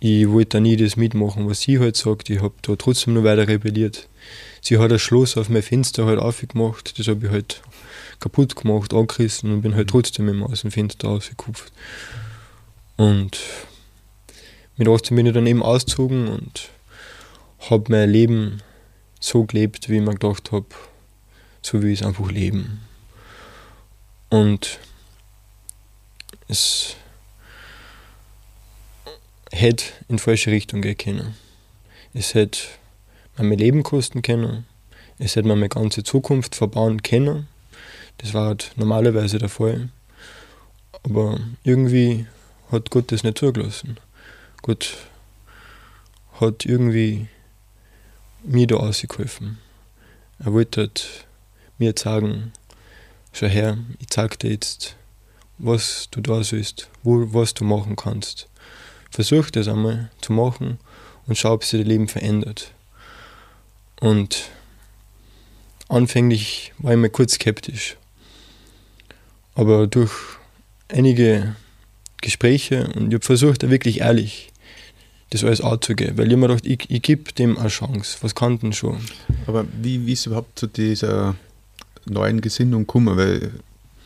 [0.00, 2.30] ich wollte da nie das mitmachen, was sie halt sagt.
[2.30, 4.08] Ich habe da trotzdem noch weiter rebelliert.
[4.60, 7.62] Sie hat ein Schloss auf mein Fenster halt aufgemacht, das habe ich halt
[8.20, 11.72] kaputt gemacht, angerissen und bin halt trotzdem immer aus dem Fenster rausgekupft.
[12.96, 13.38] Und
[14.76, 16.70] mit 18 bin ich dann eben ausgezogen und
[17.70, 18.62] habe mein Leben
[19.20, 20.66] so gelebt, wie ich mir gedacht habe,
[21.62, 22.80] so wie ich es einfach leben.
[24.30, 24.78] Und
[26.48, 26.96] es
[29.52, 31.34] hätte in falsche Richtung gehen können.
[32.14, 32.58] Es hätte
[33.36, 34.66] mein Leben kosten können.
[35.18, 37.48] Es hätte meine ganze Zukunft verbauen können.
[38.18, 39.90] Das war halt normalerweise der Fall.
[41.04, 42.26] Aber irgendwie
[42.70, 43.98] hat Gott das nicht zugelassen.
[44.62, 44.96] Gott
[46.40, 47.28] hat irgendwie
[48.42, 49.58] mir da ausgeholfen.
[50.38, 51.26] Er wollte halt
[51.78, 52.52] mir sagen,
[53.32, 54.96] schau her, ich zeig dir jetzt,
[55.58, 58.48] was du da sollst, wo, was du machen kannst.
[59.10, 60.78] Versuch das einmal zu machen
[61.26, 62.72] und schau, ob sich dein Leben verändert.
[64.00, 64.50] Und
[65.88, 67.96] anfänglich war ich mal kurz skeptisch.
[69.54, 70.12] Aber durch
[70.88, 71.56] einige
[72.20, 74.52] Gespräche und ich habe versucht, wirklich ehrlich
[75.30, 78.58] das alles anzugehen, weil ich mir gedacht, ich, ich gebe dem eine Chance, was kann
[78.58, 78.98] denn schon.
[79.46, 81.36] Aber wie, wie ist überhaupt zu dieser
[82.06, 83.16] neuen Gesinnung gekommen?
[83.16, 83.52] Weil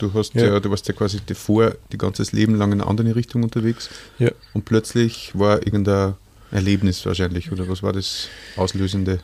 [0.03, 2.91] du hast ja, ja du warst ja quasi davor die ganzes Leben lang in eine
[2.91, 3.89] andere Richtung unterwegs
[4.19, 4.31] ja.
[4.53, 6.15] und plötzlich war irgendein
[6.51, 9.21] Erlebnis wahrscheinlich, oder was war das Auslösende?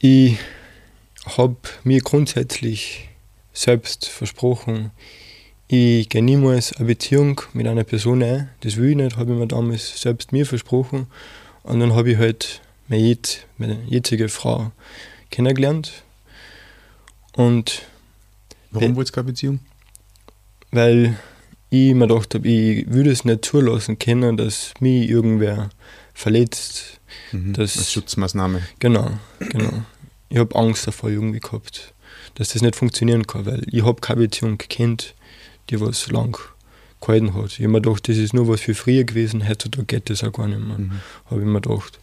[0.00, 0.38] Ich
[1.24, 3.08] habe mir grundsätzlich
[3.52, 4.90] selbst versprochen,
[5.70, 8.48] ich gehe niemals eine Beziehung mit einer Person ein.
[8.60, 11.08] Das will ich nicht, habe ich mir damals selbst mir versprochen.
[11.62, 13.18] Und dann habe ich halt meine,
[13.58, 14.72] meine jetzige Frau
[15.30, 16.04] kennengelernt.
[17.36, 17.82] Und
[18.70, 19.60] Warum wolltest du keine Beziehung?
[20.70, 21.18] Weil
[21.70, 25.70] ich mir gedacht habe, ich würde es nicht zulassen können, dass mich irgendwer
[26.14, 27.00] verletzt.
[27.32, 28.62] Mhm, dass, als Schutzmaßnahme.
[28.78, 29.82] Genau, genau.
[30.28, 31.94] Ich habe Angst davor irgendwie gehabt,
[32.34, 35.14] dass das nicht funktionieren kann, weil ich habe keine Beziehung gekannt
[35.70, 36.38] die was lang
[37.00, 37.52] gehalten hat.
[37.52, 40.32] Ich habe mir gedacht, das ist nur was für früher gewesen, heutzutage geht das auch
[40.32, 41.00] gar nicht mehr, mhm.
[41.26, 41.98] habe ich mir gedacht.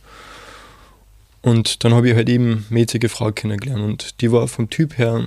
[1.42, 5.26] Und dann habe ich halt eben mäßige Frau kennengelernt und die war vom Typ her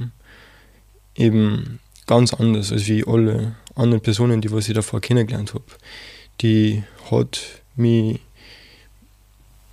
[1.15, 5.65] eben ganz anders als wie alle anderen Personen, die was ich davor kennengelernt habe.
[6.41, 8.19] Die hat mich,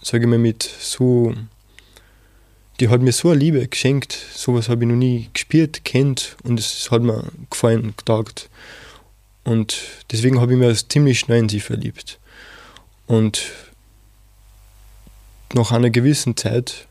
[0.03, 1.33] sage ich mal, mit so,
[2.79, 6.59] die hat mir so eine Liebe geschenkt, sowas habe ich noch nie gespürt, kennt und
[6.59, 8.49] es hat mir gefallen, gedacht.
[9.45, 9.77] Und
[10.11, 12.19] deswegen habe ich mich ziemlich schnell in sie verliebt.
[13.07, 13.51] Und
[15.53, 16.87] nach einer gewissen Zeit,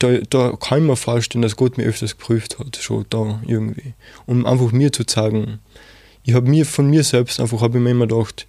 [0.00, 3.94] da, da kann mir vorstellen, dass Gott mir öfters geprüft hat, schon da irgendwie.
[4.26, 5.60] Um einfach mir zu sagen,
[6.24, 8.46] ich habe mir von mir selbst einfach, ich mir immer gedacht,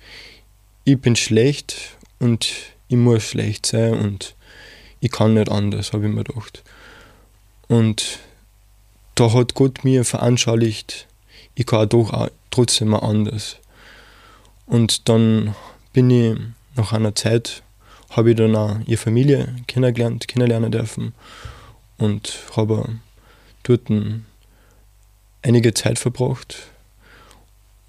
[0.85, 2.51] ich bin schlecht und
[2.87, 4.33] ich muss schlecht sein und
[5.01, 6.63] ich kann nicht anders, habe ich mir gedacht.
[7.67, 8.19] Und
[9.15, 11.07] da hat Gott mir veranschaulicht,
[11.55, 13.57] ich kann doch auch trotzdem mal anders.
[14.65, 15.53] Und dann
[15.91, 16.37] bin ich
[16.77, 17.61] nach einer Zeit,
[18.11, 21.13] habe ich dann auch ihre Familie kennengelernt, kennenlernen dürfen
[21.97, 22.99] und habe
[23.63, 23.87] dort
[25.41, 26.57] einige Zeit verbracht.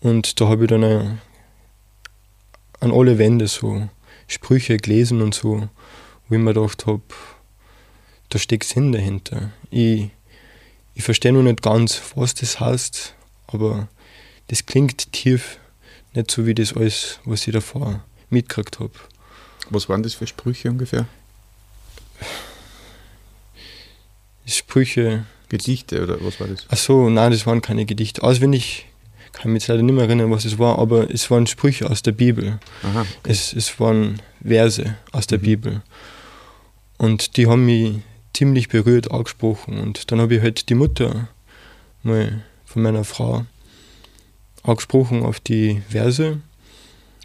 [0.00, 1.20] Und da habe ich dann
[2.80, 3.88] an alle Wände so
[4.26, 5.68] Sprüche gelesen und so,
[6.28, 7.02] wo ich mir gedacht habe,
[8.28, 9.52] da steckt Sinn dahinter.
[9.70, 10.10] Ich,
[10.94, 13.14] ich verstehe noch nicht ganz, was das heißt,
[13.46, 13.88] aber
[14.48, 15.58] das klingt tief,
[16.14, 18.92] nicht so wie das alles, was ich davor mitgekriegt habe.
[19.70, 21.06] Was waren das für Sprüche ungefähr?
[24.46, 25.24] Sprüche.
[25.52, 26.64] Gedichte oder was war das?
[26.70, 28.22] Ach so, nein, das waren keine Gedichte.
[28.22, 28.86] Auswendig
[29.32, 31.90] kann ich mich jetzt leider nicht mehr erinnern, was es war, aber es waren Sprüche
[31.90, 32.58] aus der Bibel.
[32.82, 33.08] Aha, okay.
[33.24, 35.42] es, es waren Verse aus der mhm.
[35.42, 35.82] Bibel.
[36.96, 37.96] Und die haben mich
[38.32, 39.78] ziemlich berührt angesprochen.
[39.78, 41.28] Und dann habe ich halt die Mutter
[42.02, 43.44] mal von meiner Frau
[44.62, 46.40] angesprochen auf die Verse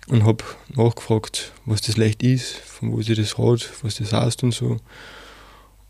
[0.09, 0.43] und habe
[0.75, 4.79] nachgefragt, was das leicht ist, von wo sie das hat, was das heißt und so.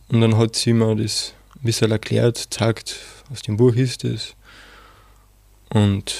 [0.10, 2.95] Und dann hat sie mir das ein bisschen erklärt, zeigt,
[3.32, 4.36] aus dem Buch ist es.
[5.69, 6.15] Und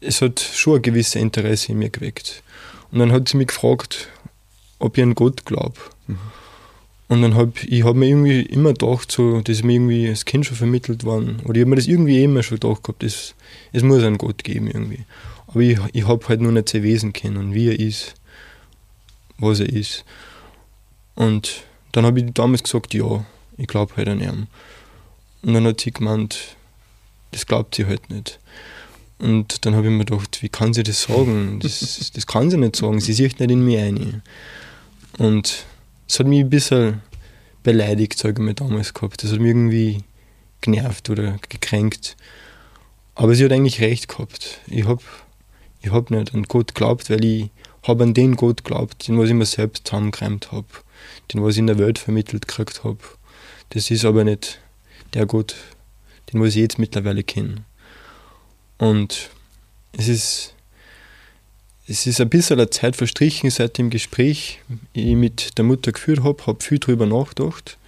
[0.00, 2.42] es hat schon ein gewisses Interesse in mir geweckt.
[2.90, 4.08] Und dann hat sie mich gefragt,
[4.78, 5.78] ob ich an Gott glaube.
[6.06, 6.18] Mhm.
[7.08, 10.46] Und dann habe ich hab mir irgendwie immer gedacht, so, dass mir irgendwie als Kind
[10.46, 13.34] schon vermittelt worden, oder ich habe mir das irgendwie immer schon gedacht gehabt, es,
[13.72, 15.04] es muss einen Gott geben irgendwie.
[15.50, 18.14] Aber ich, ich habe halt nur nicht sein Wesen kennen, wie er ist,
[19.38, 20.04] was er ist.
[21.16, 23.24] Und dann habe ich damals gesagt, ja,
[23.56, 24.46] ich glaube halt an ihn.
[25.42, 26.56] Und dann hat sie gemeint,
[27.32, 28.38] das glaubt sie halt nicht.
[29.18, 31.58] Und dann habe ich mir gedacht, wie kann sie das sagen?
[31.60, 34.22] Das, das kann sie nicht sagen, sie sieht nicht in mir ein.
[35.18, 35.66] Und
[36.06, 37.02] das hat mich ein bisschen
[37.64, 39.24] beleidigt, sage ich mal, damals gehabt.
[39.24, 40.04] Das hat mich irgendwie
[40.60, 42.16] genervt oder gekränkt.
[43.16, 44.60] Aber sie hat eigentlich recht gehabt.
[44.68, 45.02] Ich habe
[45.82, 47.50] ich hab nicht an Gott geglaubt, weil ich
[47.86, 50.66] habe an den Gott geglaubt, den was ich mir selbst zusammengereimt habe,
[51.32, 52.98] den was ich in der Welt vermittelt gekriegt habe.
[53.70, 54.60] Das ist aber nicht
[55.14, 55.54] der Gott,
[56.32, 57.64] den was ich jetzt mittlerweile kenne.
[58.78, 59.30] Und
[59.92, 60.54] es ist
[61.90, 64.60] es ist ein bisschen eine Zeit verstrichen seit dem Gespräch,
[64.92, 67.78] ich mit der Mutter geführt habe, habe viel darüber nachgedacht.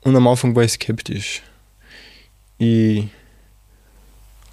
[0.00, 1.42] Und am Anfang war ich skeptisch.
[2.56, 3.08] Ich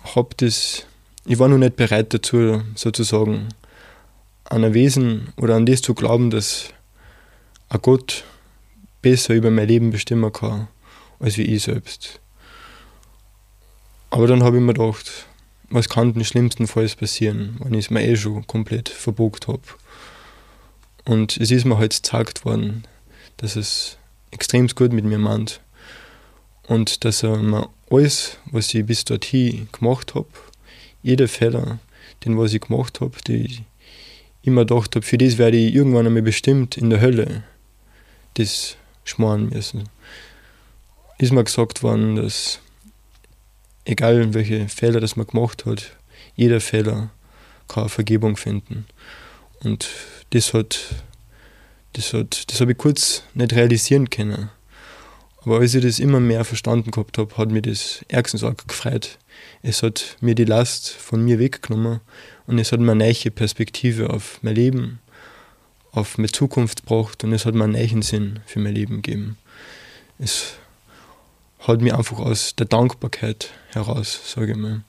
[0.03, 0.85] habe das,
[1.27, 3.49] ich war noch nicht bereit dazu, sozusagen
[4.45, 6.69] an ein Wesen oder an das zu glauben, dass
[7.67, 8.23] ein Gott
[9.01, 10.69] besser über mein Leben bestimmen kann,
[11.19, 12.21] als wie ich selbst.
[14.09, 15.27] Aber dann habe ich mir gedacht,
[15.69, 19.61] was kann denn schlimmstenfalls passieren, wenn ich es mir eh schon komplett verbogt habe.
[21.03, 22.85] Und es ist mir halt gezeigt worden,
[23.35, 23.97] dass es
[24.31, 25.59] extrem gut mit mir meint.
[26.63, 30.27] Und dass er mir alles, was ich bis dorthin gemacht habe,
[31.07, 31.79] jeder Fehler,
[32.25, 33.61] den was ich gemacht habe, die ich
[34.41, 37.43] immer gedacht habe, für das werde ich irgendwann einmal bestimmt in der Hölle
[38.33, 39.89] das schmoren müssen.
[41.17, 42.59] Ist mir gesagt worden, dass
[43.85, 45.91] egal welche Fehler das man gemacht hat,
[46.35, 47.09] jeder Fehler
[47.69, 48.85] kann Vergebung finden.
[49.63, 49.87] Und
[50.31, 51.03] das hat,
[51.93, 54.49] das hat, das habe ich kurz nicht realisieren können.
[55.43, 59.17] Aber als ich das immer mehr verstanden gehabt habe, hat mir das ärgstens auch gefreut.
[59.61, 62.01] Es hat mir die Last von mir weggenommen
[62.45, 64.99] und es hat mir eine neue Perspektive auf mein Leben,
[65.91, 69.37] auf meine Zukunft gebracht und es hat mir einen neuen Sinn für mein Leben gegeben.
[70.19, 70.53] Es
[71.59, 74.83] hat mich einfach aus der Dankbarkeit heraus, sage ich mal,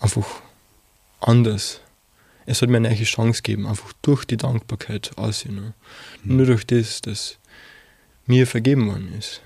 [0.00, 0.26] einfach
[1.20, 1.80] anders.
[2.46, 5.74] Es hat mir eine neue Chance gegeben, einfach durch die Dankbarkeit aussehen.
[6.22, 6.36] Mhm.
[6.36, 7.38] Nur durch das, dass
[8.26, 9.40] mir vergeben worden ist.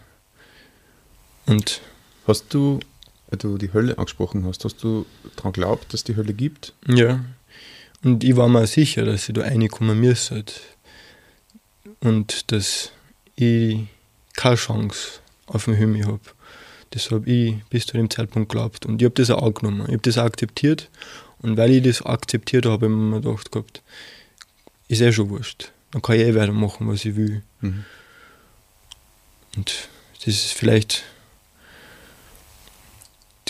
[1.46, 1.80] Und
[2.26, 2.80] hast du,
[3.28, 6.72] weil du die Hölle angesprochen hast, hast du daran geglaubt, dass die Hölle gibt?
[6.86, 7.24] Ja.
[8.02, 10.44] Und ich war mir sicher, dass ich da reinkommen müsste.
[12.00, 12.92] Und dass
[13.34, 13.80] ich
[14.34, 16.20] keine Chance auf dem Himmel habe.
[16.90, 18.86] Das habe ich bis zu dem Zeitpunkt geglaubt.
[18.86, 19.82] Und ich habe das auch angenommen.
[19.82, 20.88] Ich habe das auch akzeptiert.
[21.40, 23.82] Und weil ich das akzeptiert habe, habe ich mir gedacht gehabt,
[24.88, 25.72] ist eh schon wurscht.
[25.90, 27.42] Dann kann ich eh weitermachen, was ich will.
[27.60, 27.84] Mhm.
[29.56, 29.88] Und
[30.18, 31.04] das ist vielleicht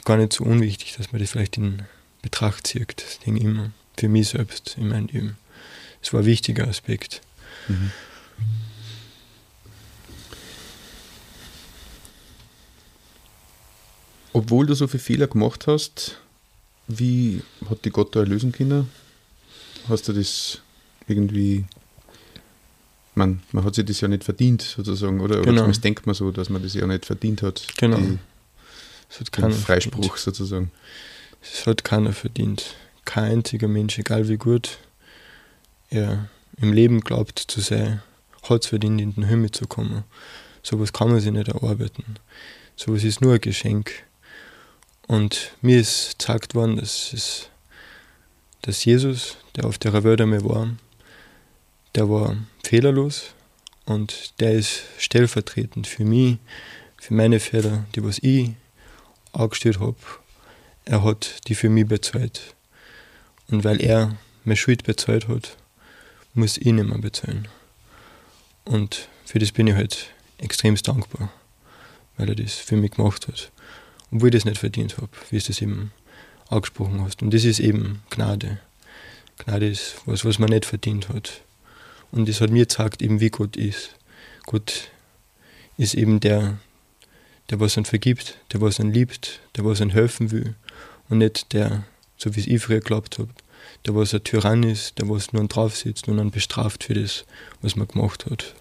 [0.08, 1.82] gar nicht so unwichtig, dass man das vielleicht in
[2.22, 3.02] Betracht zieht.
[3.02, 3.70] Das Ding immer.
[3.98, 5.36] Für mich selbst in meinem Leben.
[6.00, 7.20] Das war ein wichtiger Aspekt.
[7.68, 7.90] Mhm.
[14.32, 16.18] Obwohl du so viele Fehler gemacht hast,
[16.86, 18.88] wie hat die Gott da erlösen können?
[19.88, 20.62] Hast du das
[21.06, 21.66] irgendwie.
[23.14, 25.36] Man, man hat sich das ja nicht verdient, sozusagen, oder?
[25.36, 25.48] Genau.
[25.48, 27.66] Oder zumindest denkt man so, dass man das ja nicht verdient hat.
[27.76, 27.96] Genau.
[27.96, 28.18] Die,
[29.36, 30.70] den Freispruch sozusagen.
[31.42, 32.76] Es hat keiner verdient.
[33.04, 34.78] Kein einziger Mensch, egal wie gut
[35.90, 36.28] er
[36.60, 38.02] im Leben glaubt zu sein,
[38.42, 40.04] hat es verdient, in den Himmel zu kommen.
[40.62, 42.18] Sowas kann man sich nicht erarbeiten.
[42.76, 43.92] Sowas ist nur ein Geschenk.
[45.06, 47.48] Und mir ist gezeigt worden, dass, es,
[48.62, 50.68] dass Jesus, der auf der Welt einmal war,
[51.94, 53.32] der war fehlerlos
[53.86, 56.36] und der ist stellvertretend für mich,
[56.98, 58.50] für meine Fehler, die was ich
[59.38, 59.96] angestellt habe.
[60.84, 62.54] Er hat die für mich bezahlt.
[63.48, 65.56] Und weil er meine Schuld bezahlt hat,
[66.34, 67.48] muss ich nicht mehr bezahlen.
[68.64, 71.32] Und für das bin ich halt extrem dankbar,
[72.16, 73.50] weil er das für mich gemacht hat.
[74.10, 75.92] Obwohl ich das nicht verdient habe, wie du das eben
[76.48, 77.22] angesprochen hast.
[77.22, 78.58] Und das ist eben Gnade.
[79.38, 81.42] Gnade ist was, was man nicht verdient hat.
[82.10, 83.94] Und das hat mir gezeigt, eben wie Gott ist.
[84.46, 84.90] Gott
[85.76, 86.58] ist eben der,
[87.50, 90.54] der was einen vergibt, der was einen liebt, der was einen helfen will.
[91.08, 91.84] Und nicht der,
[92.16, 93.30] so wie es ich früher geglaubt habe,
[93.86, 97.24] der was ein Tyrann ist, der was nur drauf sitzt und dann bestraft für das,
[97.62, 98.54] was man gemacht hat.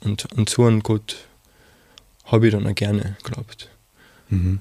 [0.00, 1.16] Und, und so einen Gott
[2.24, 3.68] habe ich dann auch gerne geglaubt.
[4.28, 4.60] Mhm.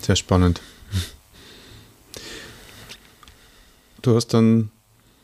[0.00, 0.60] Sehr spannend.
[4.02, 4.70] Du hast dann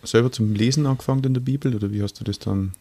[0.02, 2.72] selber zum Lesen angefangen in der Bibel oder wie hast du das dann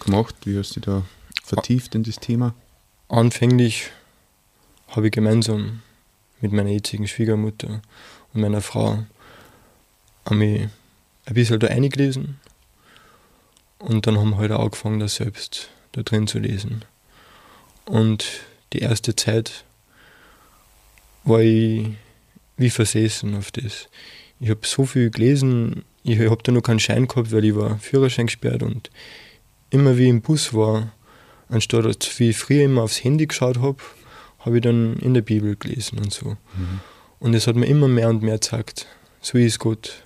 [0.00, 0.34] gemacht?
[0.44, 1.04] Wie hast du da
[1.44, 2.54] vertieft in das Thema?
[3.08, 3.90] Anfänglich
[4.88, 5.82] habe ich gemeinsam
[6.40, 7.82] mit meiner jetzigen Schwiegermutter
[8.32, 9.04] und meiner Frau
[10.30, 10.68] mich
[11.26, 12.40] ein bisschen da eingelesen
[13.78, 16.84] und dann haben wir halt auch angefangen, das selbst da drin zu lesen.
[17.84, 18.24] Und
[18.72, 19.64] die erste Zeit
[21.24, 21.88] war ich
[22.56, 23.88] wie versessen auf das.
[24.40, 27.78] Ich habe so viel gelesen, ich habe da noch keinen Schein gehabt, weil ich war
[27.78, 28.90] Führerschein gesperrt und
[29.70, 30.92] immer wie ich im Bus war,
[31.48, 33.78] anstatt dass wie ich früher immer aufs Handy geschaut habe,
[34.40, 36.30] habe ich dann in der Bibel gelesen und so.
[36.30, 36.80] Mhm.
[37.20, 38.86] Und es hat mir immer mehr und mehr gezeigt,
[39.20, 40.02] so ist Gott.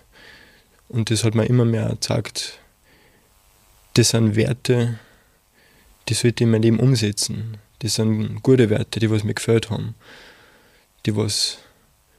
[0.89, 2.59] Und das hat mir immer mehr gezeigt,
[3.95, 4.99] das sind Werte,
[6.09, 7.59] die sollte ich in mein Leben umsetzen.
[7.81, 9.95] Das sind gute Werte, die was mir gefällt haben,
[11.05, 11.59] die was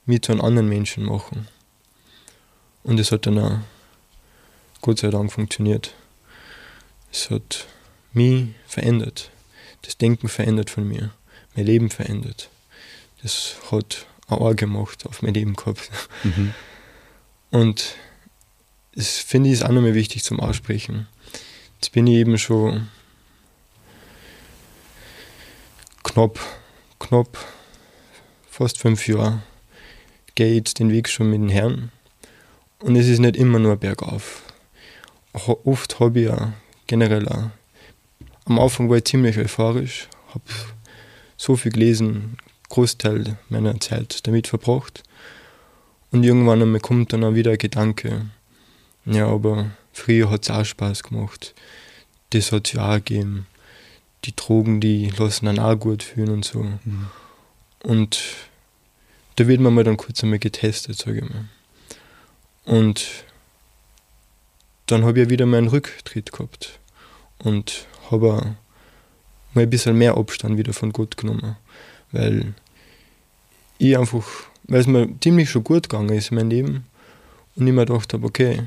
[0.05, 1.47] mich zu einem anderen Menschen machen.
[2.83, 3.59] Und es hat dann auch
[4.81, 5.93] Gott sei Dank funktioniert.
[7.11, 7.67] Es hat
[8.13, 9.31] mich verändert,
[9.81, 11.11] das Denken verändert von mir,
[11.55, 12.49] mein Leben verändert.
[13.21, 15.89] Das hat auch gemacht auf mein Leben gehabt.
[16.23, 16.53] Mhm.
[17.51, 17.95] Und
[18.95, 21.07] das finde ich ist auch nochmal wichtig zum Aussprechen.
[21.75, 22.89] Jetzt bin ich eben schon
[26.03, 26.39] knapp,
[26.99, 27.37] knapp
[28.49, 29.41] fast fünf Jahre,
[30.35, 31.91] gehe jetzt den Weg schon mit den Herren.
[32.79, 34.43] Und es ist nicht immer nur bergauf.
[35.33, 36.53] Oft habe ich ja
[36.87, 37.51] generell auch,
[38.49, 40.43] am Anfang war ich ziemlich euphorisch, habe
[41.37, 42.37] so viel gelesen,
[42.69, 45.03] Großteil meiner Zeit damit verbracht.
[46.11, 48.25] Und irgendwann einmal kommt dann auch wieder ein Gedanke,
[49.05, 51.53] ja, aber früher hat es auch Spaß gemacht.
[52.31, 53.47] Das hat es ja auch gegeben.
[54.25, 56.63] Die Drogen, die lassen dann auch gut fühlen und so.
[56.63, 57.07] Mhm.
[57.83, 58.19] Und
[59.35, 61.45] da wird man mal dann kurz einmal getestet, sage ich mal.
[62.65, 63.07] Und
[64.87, 66.79] dann habe ich wieder meinen Rücktritt gehabt
[67.39, 68.55] und habe
[69.53, 71.55] mal ein bisschen mehr Abstand wieder von Gott genommen,
[72.11, 72.53] weil
[73.77, 74.25] ich einfach,
[74.63, 76.85] weil es mir ziemlich schon gut gegangen ist in meinem Leben
[77.55, 78.63] und ich mir gedacht habe, okay,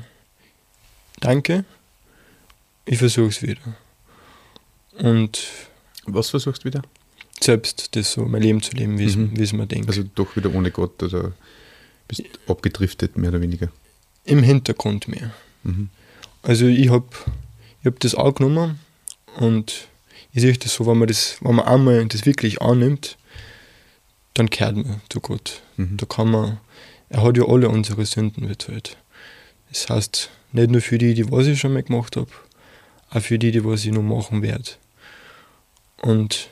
[1.19, 1.65] danke,
[2.85, 3.61] ich versuche es wieder.
[4.99, 5.47] Und
[6.05, 6.81] was versuchst du wieder?
[7.39, 9.33] Selbst das so, mein Leben zu leben, wie mhm.
[9.41, 9.87] es mir denkt.
[9.87, 11.33] Also doch wieder ohne Gott oder
[12.07, 13.69] bist abgedriftet, mehr oder weniger?
[14.25, 15.33] Im Hintergrund mehr.
[15.63, 15.89] Mhm.
[16.41, 17.07] Also ich habe
[17.81, 18.79] ich hab das angenommen
[19.37, 19.87] und
[20.33, 23.17] ich sehe das so, wenn man das, wenn man einmal das wirklich annimmt,
[24.33, 25.61] dann kehrt man zu Gott.
[25.77, 25.97] Mhm.
[25.97, 26.59] Da kann man,
[27.09, 28.97] er hat ja alle unsere Sünden bezahlt.
[29.69, 32.31] Das heißt, nicht nur für die, die was ich schon mal gemacht habe,
[33.11, 34.71] auch für die, die was ich noch machen werde.
[36.01, 36.49] Und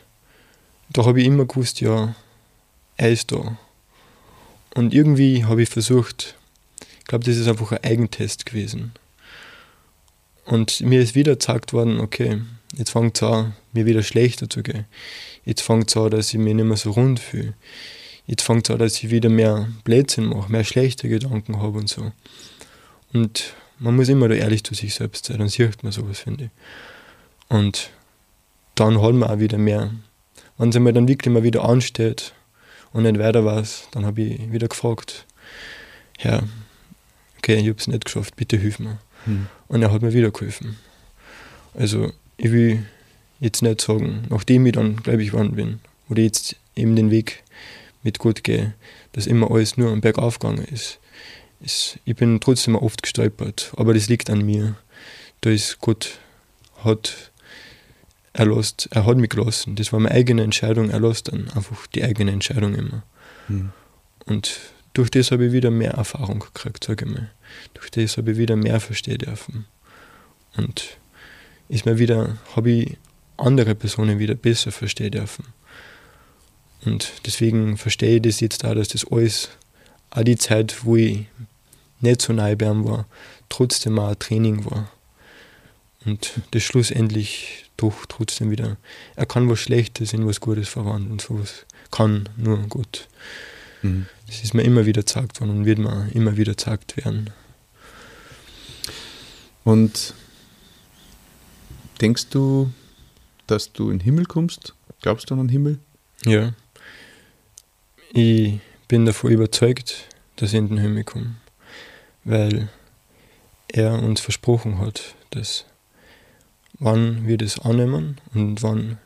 [0.89, 2.15] da habe ich immer gewusst, ja,
[2.97, 3.57] er ist da.
[4.75, 6.35] Und irgendwie habe ich versucht,
[6.99, 8.93] ich glaube, das ist einfach ein Eigentest gewesen.
[10.45, 12.41] Und mir ist wieder gezeigt worden, okay,
[12.73, 14.85] jetzt fängt es an, mir wieder schlechter zu gehen.
[15.45, 17.53] Jetzt fängt es an, dass ich mich nicht mehr so rund fühle.
[18.27, 21.89] Jetzt fängt es an, dass ich wieder mehr Blödsinn mache, mehr schlechte Gedanken habe und
[21.89, 22.11] so.
[23.13, 26.45] Und man muss immer da ehrlich zu sich selbst sein, dann sieht man sowas, finde
[26.45, 26.49] ich.
[27.49, 27.89] Und
[28.75, 29.91] dann hat man auch wieder mehr.
[30.57, 32.33] Wenn es mir dann wirklich mal wieder ansteht
[32.93, 35.25] und nicht weiter weiß, dann habe ich wieder gefragt,
[36.19, 36.43] Herr,
[37.37, 38.99] okay, ich habe es nicht geschafft, bitte hilf mir.
[39.25, 39.47] Hm.
[39.67, 40.77] Und er hat mir wieder geholfen.
[41.73, 42.11] Also
[42.41, 42.83] ich will
[43.39, 45.79] jetzt nicht sagen, nachdem ich dann, glaube ich, geworden bin,
[46.09, 47.43] oder jetzt eben den Weg
[48.01, 48.73] mit Gott gehe,
[49.13, 50.99] dass immer alles nur am Berg aufgegangen ist.
[51.59, 51.99] ist.
[52.03, 54.75] Ich bin trotzdem oft gestolpert, aber das liegt an mir.
[55.41, 56.19] Da ist Gott
[56.83, 57.31] hat
[58.33, 59.75] erlost, er hat mich gelassen.
[59.75, 63.03] Das war meine eigene Entscheidung, er lässt dann einfach die eigene Entscheidung immer.
[63.47, 63.71] Mhm.
[64.25, 64.59] Und
[64.93, 67.29] durch das habe ich wieder mehr Erfahrung gekriegt, sage ich mal.
[67.75, 69.65] Durch das habe ich wieder mehr verstehen dürfen.
[70.57, 70.97] Und
[71.71, 72.97] ist mir wieder, habe ich
[73.37, 75.45] andere Personen wieder besser verstehen dürfen.
[76.83, 79.49] Und deswegen verstehe ich das jetzt auch, dass das alles,
[80.09, 81.25] auch die Zeit, wo ich
[82.01, 83.05] nicht so nahe bei ihm war,
[83.47, 84.91] trotzdem auch ein Training war.
[86.03, 88.77] Und das schlussendlich doch trotzdem wieder,
[89.15, 91.11] er kann was Schlechtes in was Gutes verwandeln.
[91.11, 93.07] Und sowas kann nur Gott.
[93.81, 94.07] Mhm.
[94.27, 97.29] Das ist mir immer wieder gesagt worden und wird mir immer wieder gesagt werden.
[99.63, 100.15] Und
[102.01, 102.71] denkst du,
[103.47, 104.73] dass du in den Himmel kommst?
[105.01, 105.79] Glaubst du an den Himmel?
[106.25, 106.53] Ja.
[108.13, 111.35] Ich bin davon überzeugt, dass ich in den Himmel komme,
[112.23, 112.69] weil
[113.67, 115.65] er uns versprochen hat, dass
[116.79, 118.97] wann wir das annehmen und wann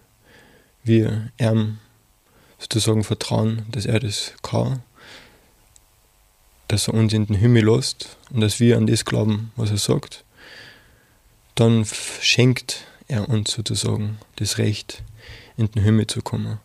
[0.84, 1.78] wir ihm
[2.58, 4.82] sozusagen vertrauen, dass er das kann,
[6.68, 9.78] dass er uns in den Himmel lässt und dass wir an das glauben, was er
[9.78, 10.25] sagt,
[11.56, 11.86] dann
[12.22, 15.04] schenkt er uns sozusagen das Recht,
[15.58, 16.60] in den Himmel zu kommen.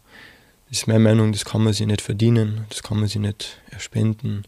[0.69, 3.59] Das ist meine Meinung, das kann man sich nicht verdienen, das kann man sich nicht
[3.71, 4.45] erspenden,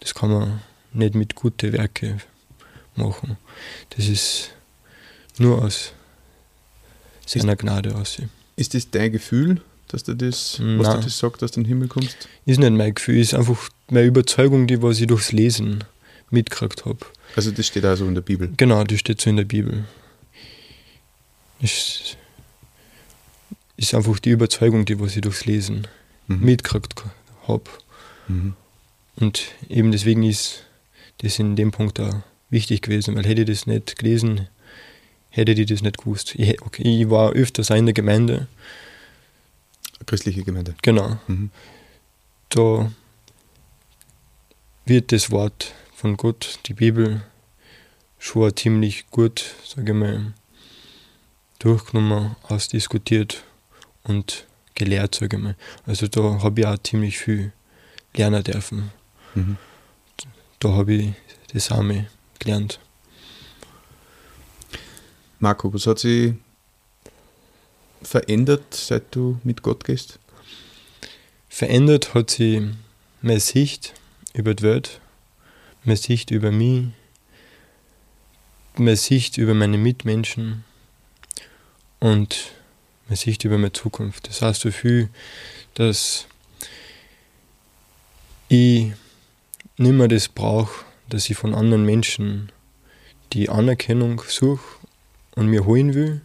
[0.00, 0.62] das kann man
[0.92, 2.20] nicht mit guten Werken
[2.96, 3.36] machen.
[3.90, 4.50] Das ist
[5.38, 5.92] nur aus
[7.26, 8.20] seiner Gnade aus.
[8.56, 10.78] Ist das dein Gefühl, dass du das, Nein.
[10.78, 12.28] was du das sagt, dass du in den Himmel kommst?
[12.44, 15.84] Ist nicht mein Gefühl, ist einfach meine Überzeugung, die was ich durchs Lesen
[16.32, 16.98] mitgekriegt habe.
[17.36, 18.52] Also das steht also in der Bibel?
[18.56, 19.84] Genau, das steht so in der Bibel.
[21.60, 22.16] Ist,
[23.76, 25.86] ist einfach die Überzeugung, die was ich durchs Lesen
[26.26, 26.40] mhm.
[26.40, 27.04] mitgekriegt
[27.46, 27.64] habe.
[28.28, 28.54] Mhm.
[29.16, 30.64] Und eben deswegen ist
[31.18, 34.48] das in dem Punkt auch wichtig gewesen, weil hätte ich das nicht gelesen,
[35.30, 36.34] hätte ich das nicht gewusst.
[36.36, 38.48] Ich, okay, ich war öfters in der Gemeinde.
[40.06, 40.74] Christliche Gemeinde.
[40.82, 41.18] Genau.
[41.28, 41.50] Mhm.
[42.48, 42.90] Da
[44.84, 45.72] wird das Wort
[46.02, 47.22] von Gott, die Bibel,
[48.18, 50.32] schon ziemlich gut, sage ich mal,
[51.60, 53.44] durchgenommen, ausdiskutiert
[54.02, 55.54] und gelehrt, sage ich mal.
[55.86, 57.52] Also da habe ich auch ziemlich viel
[58.16, 58.90] lernen dürfen.
[59.36, 59.58] Mhm.
[60.58, 61.12] Da habe ich
[61.52, 61.84] das auch
[62.40, 62.80] gelernt.
[65.38, 66.34] Marco, was hat sich
[68.02, 70.18] verändert, seit du mit Gott gehst?
[71.48, 72.60] Verändert hat sich
[73.20, 73.94] meine Sicht
[74.34, 74.98] über die Welt,
[75.84, 76.86] meine Sicht über mich,
[78.76, 80.64] meine Sicht über meine Mitmenschen
[81.98, 82.52] und
[83.06, 84.28] meine Sicht über meine Zukunft.
[84.28, 85.08] Das heißt so viel,
[85.74, 86.26] dass
[88.48, 88.92] ich
[89.76, 92.52] nicht mehr das brauche, dass ich von anderen Menschen
[93.32, 94.64] die Anerkennung suche
[95.34, 96.20] und mir holen will,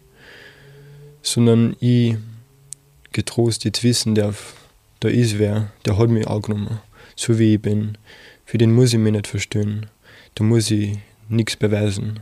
[1.21, 2.15] sondern ich
[3.11, 4.53] getrost jetzt wissen darf,
[4.99, 6.79] da ist wer, der hat mich angenommen,
[7.15, 7.97] so wie ich bin.
[8.47, 9.87] Für den muss ich mich nicht verstehen,
[10.35, 12.21] da muss ich nichts beweisen.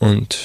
[0.00, 0.36] Und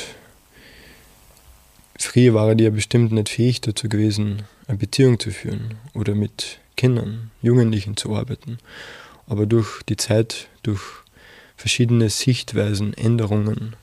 [1.97, 6.59] früher war ich ja bestimmt nicht fähig dazu gewesen, eine Beziehung zu führen oder mit
[6.75, 8.59] Kindern, Jugendlichen zu arbeiten.
[9.25, 10.83] Aber durch die Zeit, durch
[11.55, 13.75] verschiedene Sichtweisen, Änderungen,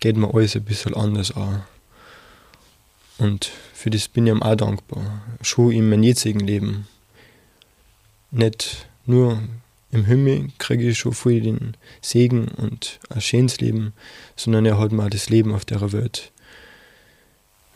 [0.00, 1.62] geht mir alles ein bisschen anders an.
[3.16, 5.22] Und für das bin ich ihm auch dankbar.
[5.40, 6.86] Schon in meinem jetzigen Leben.
[8.30, 9.42] Nicht nur
[9.90, 13.94] im Himmel kriege ich schon viel den Segen und ein schönes Leben,
[14.36, 16.30] sondern er hat mir auch das Leben auf der Welt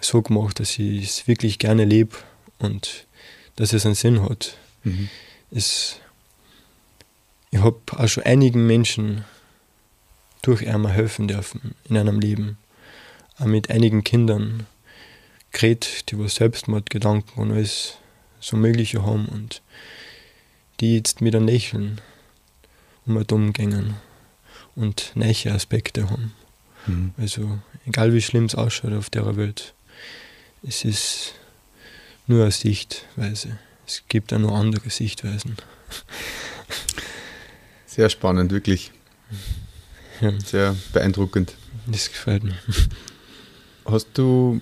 [0.00, 2.16] so gemacht, dass ich es wirklich gerne lebe
[2.58, 3.06] und
[3.56, 4.56] dass es einen Sinn hat.
[4.84, 5.08] Mhm.
[5.50, 6.00] Es,
[7.50, 9.24] ich habe auch schon einigen Menschen
[10.42, 12.58] durch Ärmer helfen dürfen in einem Leben.
[13.38, 14.66] Auch mit einigen Kindern
[15.52, 17.96] geredet, die was Selbstmordgedanken und alles
[18.40, 19.62] so Mögliche haben und
[20.82, 22.00] die jetzt mit einem Lächeln
[23.06, 23.94] um ein umgängen
[24.74, 26.32] und neue Aspekte haben.
[26.86, 27.14] Mhm.
[27.16, 29.74] Also egal wie schlimm es ausschaut auf der Welt,
[30.64, 31.34] es ist
[32.26, 33.58] nur eine Sichtweise.
[33.86, 35.56] Es gibt auch noch andere Sichtweisen.
[37.86, 38.90] Sehr spannend, wirklich.
[40.20, 40.32] Ja.
[40.40, 41.54] Sehr beeindruckend.
[41.86, 42.56] Das gefällt mir.
[43.84, 44.60] Hast du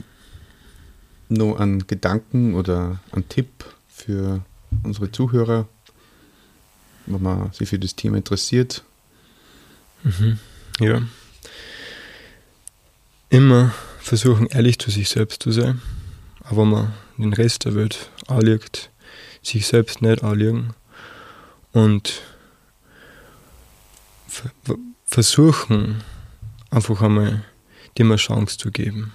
[1.28, 4.44] noch einen Gedanken oder einen Tipp für
[4.82, 5.68] unsere Zuhörer,
[7.07, 8.84] wenn man sich für das Thema interessiert?
[10.03, 10.38] Mhm.
[10.80, 11.03] Ja.
[13.28, 15.80] Immer versuchen, ehrlich zu sich selbst zu sein.
[16.42, 18.90] Aber wenn man den Rest der Welt anlegt,
[19.42, 20.74] sich selbst nicht anlegen
[21.72, 22.22] und
[25.05, 26.03] versuchen,
[26.70, 27.44] einfach einmal
[27.98, 29.12] dem eine Chance zu geben.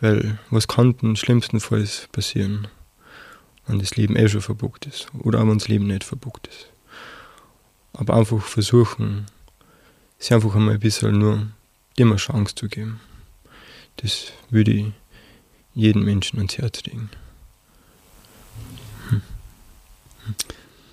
[0.00, 2.68] Weil was kann denn schlimmstenfalls passieren,
[3.66, 6.68] wenn das Leben eh schon verbuckt ist oder wenn das Leben nicht verbuckt ist.
[7.96, 9.26] Aber einfach versuchen,
[10.18, 11.46] sich einfach einmal ein bisschen nur
[11.98, 13.00] eine Chance zu geben.
[13.96, 14.86] Das würde ich
[15.74, 17.10] jedem Menschen ans Herz legen.
[19.08, 19.22] Hm.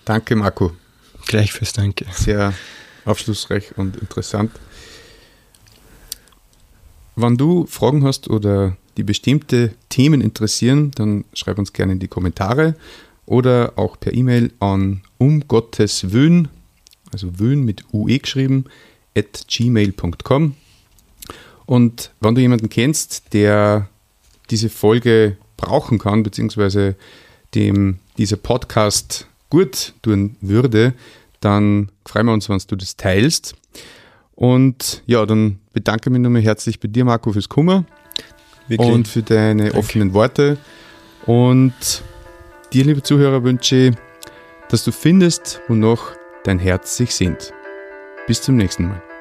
[0.06, 0.72] Danke, Marco.
[1.26, 2.06] Gleichfalls danke.
[2.12, 2.54] Sehr
[3.06, 4.51] aufschlussreich und interessant.
[7.16, 12.08] Wenn du Fragen hast oder die bestimmte Themen interessieren, dann schreib uns gerne in die
[12.08, 12.76] Kommentare
[13.26, 16.49] oder auch per E-Mail an um Gottes Wön,
[17.14, 18.66] also Wön mit UE geschrieben,
[19.16, 20.55] at gmail.com.
[21.66, 23.88] Und wenn du jemanden kennst, der
[24.49, 26.95] diese Folge brauchen kann, beziehungsweise
[27.55, 30.93] dem dieser Podcast gut tun würde,
[31.39, 33.55] dann freuen wir uns, wenn du das teilst.
[34.36, 37.86] Und ja, dann bedanke ich mich nochmal herzlich bei dir, Marco, fürs Kummer
[38.68, 38.91] Wirklich?
[38.91, 39.78] und für deine Danke.
[39.78, 40.57] offenen Worte.
[41.26, 41.74] Und
[42.74, 43.95] dir, liebe Zuhörer, wünsche ich,
[44.70, 47.54] dass du findest, wonach dein Herz sich sehnt.
[48.28, 49.12] Bis zum nächsten Mal.